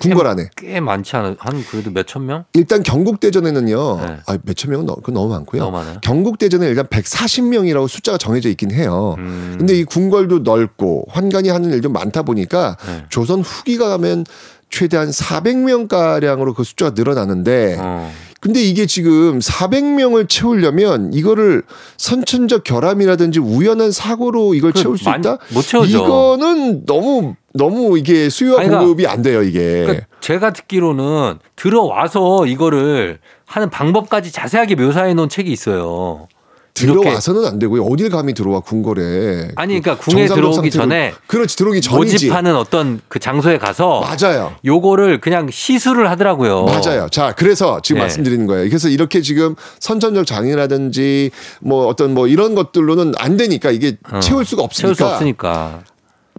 [0.00, 0.48] 궁궐 안에.
[0.56, 1.36] 꽤 많지 않아?
[1.38, 2.44] 한 그래도 몇 천 명?
[2.54, 4.00] 일단 경국 대전에는요.
[4.00, 4.16] 네.
[4.26, 5.62] 아, 몇천 명은 너, 그건 너무 많고요.
[5.62, 5.98] 너무 많아요.
[6.02, 9.14] 경국 대전에 일단 140명이라고 숫자가 정해져 있긴 해요.
[9.18, 9.56] 음.
[9.58, 13.04] 근데 이 궁궐도 넓고 환관이 하는 일도 많다 보니까 네.
[13.10, 14.24] 조선 후기가 가면
[14.70, 18.10] 최대한 400명 가량으로 그 숫자가 늘어나는데 어.
[18.40, 21.62] 근데 이게 지금 400명을 채우려면 이거를
[21.98, 25.36] 선천적 결함이라든지 우연한 사고로 이걸 그 채울 수 많이 있다?
[25.52, 25.98] 못 채우죠.
[25.98, 29.82] 이거는 너무 너무 이게 수요와 아니, 그러니까- 공급이 안 돼요, 이게.
[29.84, 36.26] 그러니까 제가 듣기로는 들어와서 이거를 하는 방법까지 자세하게 묘사해 놓은 책이 있어요.
[36.74, 37.82] 들어와서는 안 되고요.
[37.84, 39.50] 어딜 감히 들어와 궁궐에.
[39.56, 42.12] 아니 그러니까 궁에 정상적 들어오기 전에 그렇지 들어오기 전이지.
[42.14, 44.54] 모집하는 어떤 그 장소에 가서 맞아요.
[44.64, 46.64] 요거를 그냥 시술을 하더라고요.
[46.64, 47.08] 맞아요.
[47.10, 48.04] 자, 그래서 지금 네.
[48.04, 48.68] 말씀드리는 거예요.
[48.68, 54.20] 그래서 이렇게 지금 선천적 장애라든지 뭐 어떤 뭐 이런 것들로는 안 되니까 이게 어.
[54.20, 55.80] 채울 수가 채울 수 없으니까 없으니까.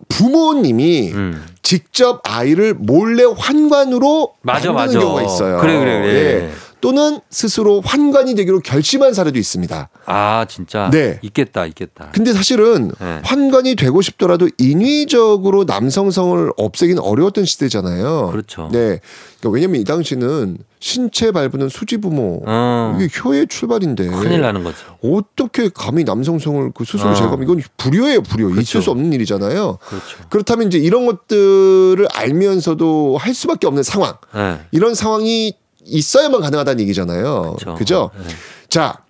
[0.10, 1.46] 부모님이 음.
[1.64, 5.00] 직접 아이를 몰래 환관으로 맞아, 만드는 맞아.
[5.00, 5.58] 경우가 있어요.
[5.60, 6.14] 그래, 그래, 그래.
[6.14, 6.50] 예.
[6.82, 9.90] 또는 스스로 환관이 되기로 결심한 사례도 있습니다.
[10.06, 11.20] 아 진짜 네.
[11.22, 12.10] 있겠다 있겠다.
[12.12, 13.22] 근데 사실은 네.
[13.24, 18.30] 환관이 되고 싶더라도 인위적으로 남성성을 없애기는 어려웠던 시대잖아요.
[18.32, 18.70] 그렇죠.
[18.72, 19.00] 네.
[19.40, 24.78] 그러니까 왜냐면 이 당시는 신체 발부는 수지부모 어, 이게 효의 출발인데 큰일 나는 거죠.
[25.04, 27.14] 어떻게 감히 남성성을 그 스스로 어.
[27.14, 28.50] 제거하면 이건 불효예요, 불효.
[28.50, 28.62] 그렇죠.
[28.62, 29.78] 있을 수 없는 일이잖아요.
[29.80, 30.18] 그렇죠.
[30.30, 34.16] 그렇다면 이제 이런 것들을 알면서도 할 수밖에 없는 상황.
[34.34, 34.60] 네.
[34.72, 35.54] 이런 상황이
[35.86, 37.56] 있어야만 가능하다는 얘기잖아요.
[37.60, 37.76] 그렇죠.
[37.76, 38.12] 그죠?
[38.18, 38.34] 네.
[38.70, 39.04] 자,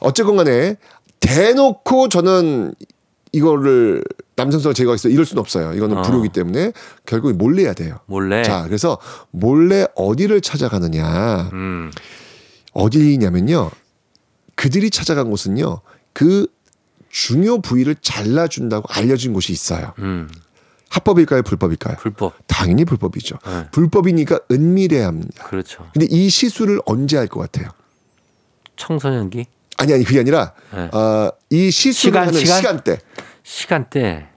[0.00, 0.76] 어쨌건 간에
[1.20, 2.74] 대놓고 저는
[3.32, 4.02] 이거를
[4.36, 5.74] 남성성을 제거하겠어 이럴 수는 없어요.
[5.74, 6.02] 이거는 어.
[6.02, 6.72] 불효기 때문에
[7.04, 7.98] 결국 몰래 해야 돼요.
[8.06, 8.42] 몰래.
[8.42, 8.98] 자, 그래서
[9.30, 11.50] 몰래 어디를 찾아가느냐.
[11.52, 11.90] 음.
[12.72, 13.70] 어디냐면요.
[14.54, 15.80] 그들이 찾아간 곳은요.
[16.12, 16.46] 그
[17.10, 19.92] 중요 부위를 잘라준다고 알려진 곳이 있어요.
[19.98, 20.28] 음.
[21.00, 21.42] 합법일까요?
[21.42, 21.96] 불법일까요?
[21.98, 22.32] 불법.
[22.46, 23.36] 당연히 불법이죠.
[23.44, 23.66] 네.
[23.70, 25.44] 불법이니까 은밀해야 합니다.
[25.46, 25.86] 그렇죠.
[25.92, 27.68] 근데 이 시술을 언제 할 것 같아요?
[28.76, 29.44] 청소년기
[29.78, 30.88] 아니 아니 그게 아니라 네.
[30.92, 32.80] 어, 이 시술을 시간, 하는 시간?
[32.84, 32.98] 대
[33.42, 34.28] 시간대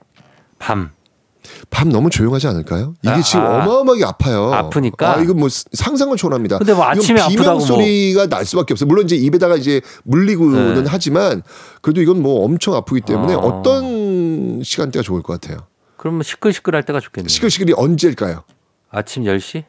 [0.58, 0.90] 밤.
[1.70, 2.94] 밤 너무 조용하지 않을까요?
[3.02, 3.62] 이게 아, 지금 아.
[3.64, 4.52] 어마어마하게 아파요.
[4.52, 5.16] 아프니까?
[5.16, 6.58] 아, 이거 뭐 상상을 초월합니다.
[6.58, 7.60] 근데 뭐 아침에 이건 비명 뭐.
[7.60, 8.86] 소리가 날 수밖에 없어요.
[8.86, 10.90] 물론 이제 입에다가 이제 물리고는 네.
[10.90, 11.42] 하지만
[11.80, 13.38] 그래도 이건 뭐 엄청 아프기 때문에 어.
[13.38, 13.62] 어.
[13.62, 15.66] 떤 시간대가 좋을 것 같아요.
[16.00, 17.28] 그러면 시끌시끌할 때가 좋겠네요.
[17.28, 18.44] 시끌시끌이 언제일까요?
[18.90, 19.64] 아침 10시?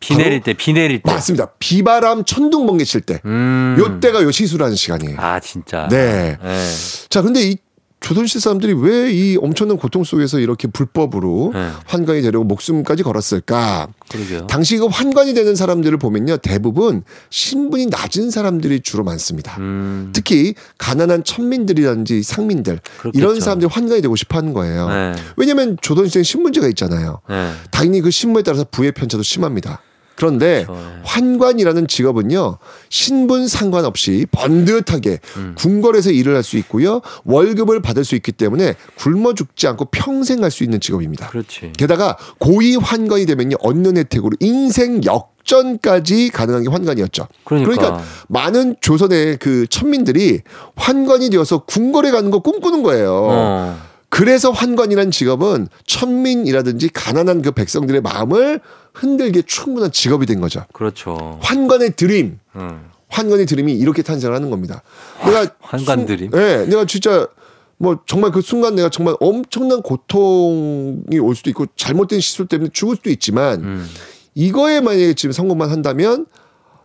[0.00, 1.12] 비 내릴 때, 비 내릴 때.
[1.12, 1.52] 맞습니다.
[1.60, 3.20] 비바람 천둥 번개 칠 때.
[3.24, 3.76] 음.
[3.78, 5.16] 요 때가 요 시술하는 시간이에요.
[5.20, 5.86] 아, 진짜.
[5.92, 6.36] 네.
[6.42, 6.66] 네.
[7.08, 7.56] 자, 근데 이
[8.00, 11.70] 조선시대 사람들이 왜 이 엄청난 고통 속에서 이렇게 불법으로 네.
[11.86, 13.88] 환관이 되려고 목숨까지 걸었을까?
[14.08, 14.46] 그러게요.
[14.46, 16.36] 당시 그 환관이 되는 사람들을 보면요.
[16.38, 19.56] 대부분 신분이 낮은 사람들이 주로 많습니다.
[19.58, 20.10] 음.
[20.12, 23.18] 특히 가난한 천민들이라든지 상민들 그렇겠죠.
[23.18, 24.88] 이런 사람들이 환관이 되고 싶어 하는 거예요.
[24.88, 25.14] 네.
[25.36, 27.20] 왜냐하면 조선시대는 신분제가 있잖아요.
[27.28, 27.52] 네.
[27.70, 29.80] 당연히 그 신분에 따라서 부의 편차도 심합니다.
[30.18, 30.72] 그런데 그렇죠.
[30.82, 31.00] 네.
[31.04, 32.58] 환관이라는 직업은요
[32.90, 35.54] 신분 상관없이 번듯하게 음.
[35.56, 40.50] 궁궐에서 일을 할 수 있고요 월급을 받을 수 있기 때문에 굶어 죽지 않고 평생 할
[40.50, 41.28] 수 있는 직업입니다.
[41.28, 41.72] 그렇지.
[41.76, 47.26] 게다가 고위 환관이 되면요 얻는 혜택으로 인생 역 전까지 가능한 게 환관이었죠.
[47.44, 48.02] 그러니까.
[48.28, 50.40] 많은 조선의 그 천민들이
[50.76, 53.12] 환관이 되어서 궁궐에 가는 거 꿈꾸는 거예요.
[53.30, 53.87] 어.
[54.10, 58.60] 그래서 환관이라는 직업은 천민이라든지 가난한 그 백성들의 마음을
[58.94, 60.64] 흔들기에 충분한 직업이 된 거죠.
[60.72, 61.38] 그렇죠.
[61.42, 62.80] 환관의 드림, 음.
[63.08, 64.82] 환관의 드림이 이렇게 탄생하는 겁니다.
[65.24, 66.30] 내가 환관 순- 드림?
[66.30, 67.28] 네, 내가 진짜
[67.76, 72.96] 뭐 정말 그 순간 내가 정말 엄청난 고통이 올 수도 있고 잘못된 시술 때문에 죽을
[72.96, 73.86] 수도 있지만 음.
[74.34, 76.26] 이거에 만약에 지금 성공만 한다면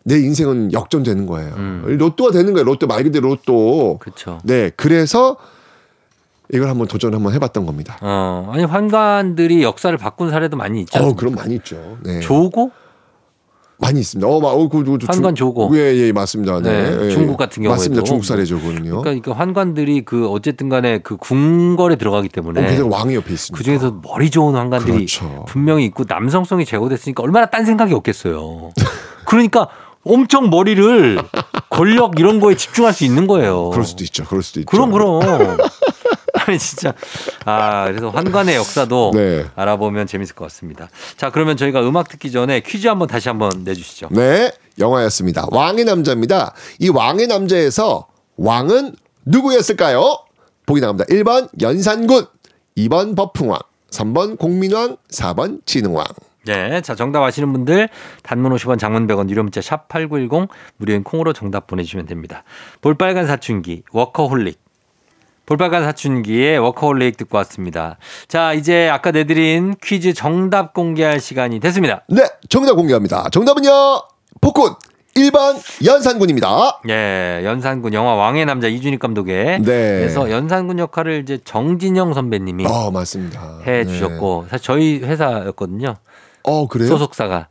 [0.04, 1.54] 내 인생은 역전되는 거예요.
[1.56, 1.84] 음.
[1.98, 2.66] 로또가 되는 거예요.
[2.66, 3.98] 로또 말 그대로 로또.
[4.02, 4.40] 그렇죠.
[4.44, 5.38] 네, 그래서
[6.54, 7.98] 이걸 한번 도전 한번 해봤던 겁니다.
[8.02, 11.04] 어, 아니 환관들이 역사를 바꾼 사례도 많이 있죠.
[11.04, 11.98] 어, 그럼 많이 있죠.
[12.04, 12.20] 네.
[12.20, 12.72] 조고?
[13.80, 14.28] 많이 있습니다.
[14.28, 15.76] 어, 마, 어, 그, 그, 그, 환관 조고.
[15.76, 16.62] 예, 예, 맞습니다.
[16.62, 16.92] 네.
[16.92, 17.80] 네, 예, 중국 같은 경우에도.
[17.80, 18.04] 맞습니다.
[18.04, 19.02] 중국 사례죠, 그거는요.
[19.02, 23.58] 그러니까, 그 환관들이 그 어쨌든 간에 그 궁궐에 들어가기 때문에 어, 그래서 왕이 옆에 있습니다.
[23.58, 25.46] 그 중에서 머리 좋은 환관들이 그렇죠.
[25.48, 28.70] 분명히 있고 남성성이 제고됐으니까 얼마나 딴 생각이 없겠어요.
[29.26, 29.68] 그러니까
[30.06, 31.18] 엄청 머리를
[31.70, 33.70] 권력 이런 거에 집중할 수 있는 거예요.
[33.72, 34.24] 그럴 수도 있죠.
[34.26, 34.70] 그럴 수도 있죠.
[34.70, 35.22] 그럼 그럼.
[36.48, 36.94] 아니 진짜
[37.46, 39.46] 아 그래서 환관의 역사도 네.
[39.56, 40.90] 알아보면 재밌을 것 같습니다.
[41.16, 44.10] 자 그러면 저희가 음악 듣기 전에 퀴즈 한번 다시 한번 내주시죠.
[44.12, 45.48] 네, 영화였습니다.
[45.52, 46.54] 왕의 남자입니다.
[46.80, 48.08] 이 왕의 남자에서
[48.38, 50.18] 왕은 누구였을까요?
[50.66, 51.06] 보기 나갑니다.
[51.06, 52.26] 1번 연산군,
[52.78, 53.60] 2번 버풍왕,
[53.92, 56.06] 3번 공민왕, 4번 진흥왕.
[56.46, 57.90] 네, 자 정답 아시는 분들
[58.24, 62.44] 단문 50원, 장문 100원, 유료 문자 샵 #8910 무료인 콩으로 정답 보내주시면 됩니다.
[62.82, 64.63] 볼빨간 사춘기, 워커홀릭.
[65.46, 67.98] 볼빨간 사춘기의 워커홀릭 듣고 왔습니다.
[68.28, 72.04] 자, 이제 아까 내드린 퀴즈 정답 공개할 시간이 됐습니다.
[72.08, 73.30] 네, 정답 공개합니다.
[73.30, 73.70] 정답은요,
[74.40, 74.74] 폭군
[75.16, 76.82] 1번 연산군입니다.
[76.90, 80.00] 예, 연산군 영화 왕의 남자 이준익 감독의 네.
[80.00, 83.60] 그래서 연산군 역할을 이제 정진영 선배님이 어, 맞습니다.
[83.66, 83.86] 해 네.
[83.86, 85.96] 주셨고 사실 저희 회사였거든요.
[86.44, 86.88] 어, 그래요?
[86.90, 87.48] 소속사가.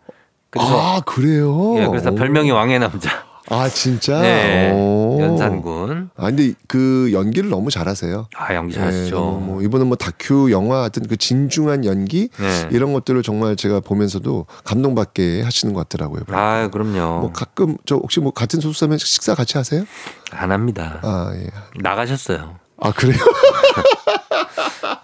[0.50, 1.78] 그래서 아, 그래요?
[1.78, 2.14] 예, 그래서 오.
[2.14, 3.10] 별명이 왕의 남자.
[3.48, 4.20] 아, 진짜?
[4.20, 4.70] 네.
[4.72, 5.18] 오.
[5.20, 6.10] 연산군.
[6.16, 8.28] 아, 근데 그 연기를 너무 잘하세요.
[8.36, 9.16] 아, 연기 네, 잘하시죠.
[9.16, 12.68] 너무 뭐 이번은 뭐 다큐 영화 같은 그 진중한 연기 네.
[12.70, 16.22] 이런 것들을 정말 제가 보면서도 감동받게 하시는 것 같더라고요.
[16.28, 17.20] 아, 그럼요.
[17.20, 19.84] 뭐 가끔 저 혹시 뭐 같은 소속사면 식사 같이 하세요?
[20.30, 21.00] 안 합니다.
[21.02, 21.46] 아 예.
[21.80, 22.61] 나가셨어요.
[22.84, 23.16] 아 그래요?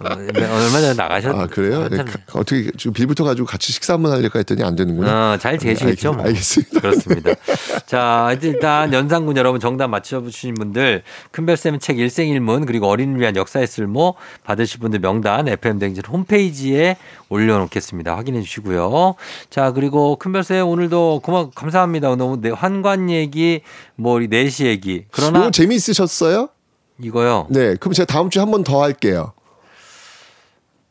[0.01, 1.35] 어, 얼마 전에 나가셨.
[1.35, 1.89] 아 그래요?
[1.89, 5.35] 네, 가- 어떻게 지금 빌부터 가지고 같이 식사 한번 하려고 했더니 안 되는구나.
[5.35, 6.13] 어, 잘 되시겠죠.
[6.13, 6.25] 뭐.
[6.25, 6.81] 알겠습니다.
[6.81, 7.31] 그렇습니다.
[7.87, 14.15] 자, 일단 연산군 여러분 정답 맞춰주신 분들 큰별쌤 책 일생일문 그리고 어린이를 위한 역사의 쓸모
[14.45, 16.97] 받으실 분들 명단 FM댕진 홈페이지에
[17.29, 18.17] 올려놓겠습니다.
[18.17, 19.15] 확인해 주시고요.
[19.51, 22.15] 자, 그리고 큰별쌤 오늘도 고마 감사합니다.
[22.17, 23.61] 너무 내 환관 얘기
[23.97, 26.49] 뭐 우리 내시 얘기 그러나 재미있으셨어요?
[27.01, 27.47] 이거요.
[27.51, 29.33] 네, 그럼 제가 다음 주에 한 번 더 할게요.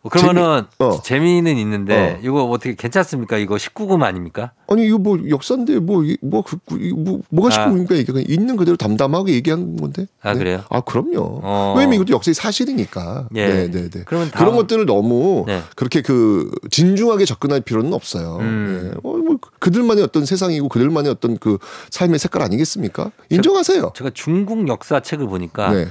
[0.07, 1.01] 뭐 그러면은 재미- 어.
[1.01, 2.19] 재미는 있는데 어.
[2.23, 3.37] 이거 어떻게 괜찮습니까?
[3.37, 4.51] 이거 19금 아닙니까?
[4.69, 7.51] 아니 이거 뭐 역사인데 뭐뭐 그, 그, 뭐 뭐가 아.
[7.51, 10.07] 시끄러우니까 이게 그냥 있는 그대로 담담하게 얘기한 건데.
[10.21, 10.39] 아, 네.
[10.39, 10.63] 그래요?
[10.69, 11.41] 아 그럼요.
[11.43, 11.73] 어.
[11.77, 13.29] 왜냐면 이것도 역사의 사실이니까.
[13.35, 13.47] 예.
[13.47, 14.01] 네, 네, 네.
[14.05, 15.61] 그러면 다음- 그런 것들을 너무 네.
[15.75, 18.37] 그렇게 그 진중하게 접근할 필요는 없어요.
[18.41, 18.91] 음.
[18.93, 18.99] 네.
[19.03, 21.57] 어, 뭐 그들만의 어떤 세상이고 그들만의 어떤 그
[21.91, 23.11] 삶의 색깔 아니겠습니까?
[23.29, 23.91] 인정하세요.
[23.95, 25.87] 제가 중국 역사 책을 보니까 네.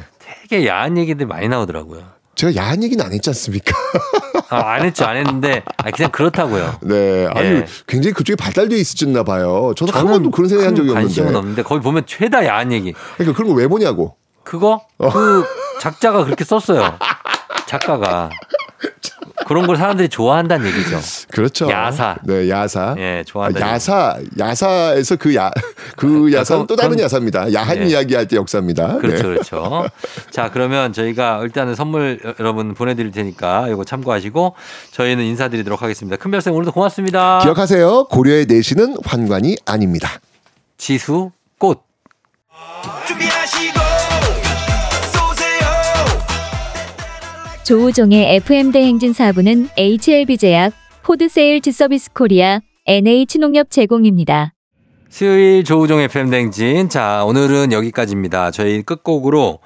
[0.48, 2.15] 되게 야한 얘기들 많이 나오더라고요.
[2.36, 3.74] 제가 야한 얘기는 안 했지 않습니까?
[4.50, 6.78] 아, 안 했죠, 안 했는데 아, 그냥 그렇다고요.
[6.82, 7.26] 네.
[7.34, 7.66] 아니 예.
[7.86, 9.72] 굉장히 그쪽에 발달돼 있으셨나 봐요.
[9.76, 11.38] 저는 한 번도 그런 생각 한 적이 큰 관심은 없는데.
[11.38, 12.92] 없는데 거기 보면 죄다 야한 얘기.
[13.16, 14.16] 그러니까 그런 거 왜 보냐고.
[14.44, 15.10] 그거 어.
[15.10, 15.44] 그
[15.80, 16.98] 작자가 그렇게 썼어요.
[17.66, 18.30] 작가가
[19.46, 20.98] 그런 걸 사람들이 좋아한다는 얘기죠.
[21.30, 21.70] 그렇죠.
[21.70, 22.16] 야사.
[22.24, 22.94] 네, 야사.
[22.98, 23.60] 예, 아, 좋아한다.
[23.60, 25.50] 야사, 야사에서 그 야,
[25.96, 27.52] 그 아, 야사는 또 다른 야사입니다.
[27.52, 27.86] 야한 예.
[27.86, 28.98] 이야기 할 때 역사입니다.
[28.98, 29.22] 그렇죠, 네.
[29.34, 29.88] 그렇죠.
[30.30, 34.54] 자, 그러면 저희가 일단은 선물 여- 여러분 보내드릴 테니까 이거 참고하시고
[34.92, 36.16] 저희는 인사드리도록 하겠습니다.
[36.16, 37.38] 큰별쌤 오늘도 고맙습니다.
[37.42, 38.06] 기억하세요.
[38.10, 40.10] 고려의 내시는 환관이 아닙니다.
[40.78, 41.82] 지수 꽃.
[43.06, 43.35] 준비하
[47.66, 54.52] 조우종의 FM 대행진 4부는 HLB 제약, 포드 세일즈 서비스 코리아, NH 농협 제공입니다.
[55.08, 56.88] 수요일 조우종 FM 댕진.
[56.88, 58.52] 자, 오늘은 여기까지입니다.
[58.52, 59.58] 저희 끝곡으로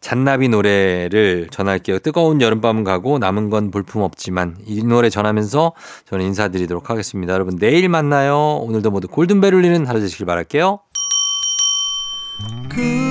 [0.00, 1.98] 잔나비 노래를 전할게요.
[1.98, 5.74] 뜨거운 여름밤은 가고 남은 건 볼품 없지만 이 노래 전하면서
[6.06, 7.34] 저는 인사드리도록 하겠습니다.
[7.34, 8.56] 여러분 내일 만나요.
[8.62, 10.80] 오늘도 모두 골든벨 울리는 하루 되시길 바랄게요.
[12.70, 13.03] 그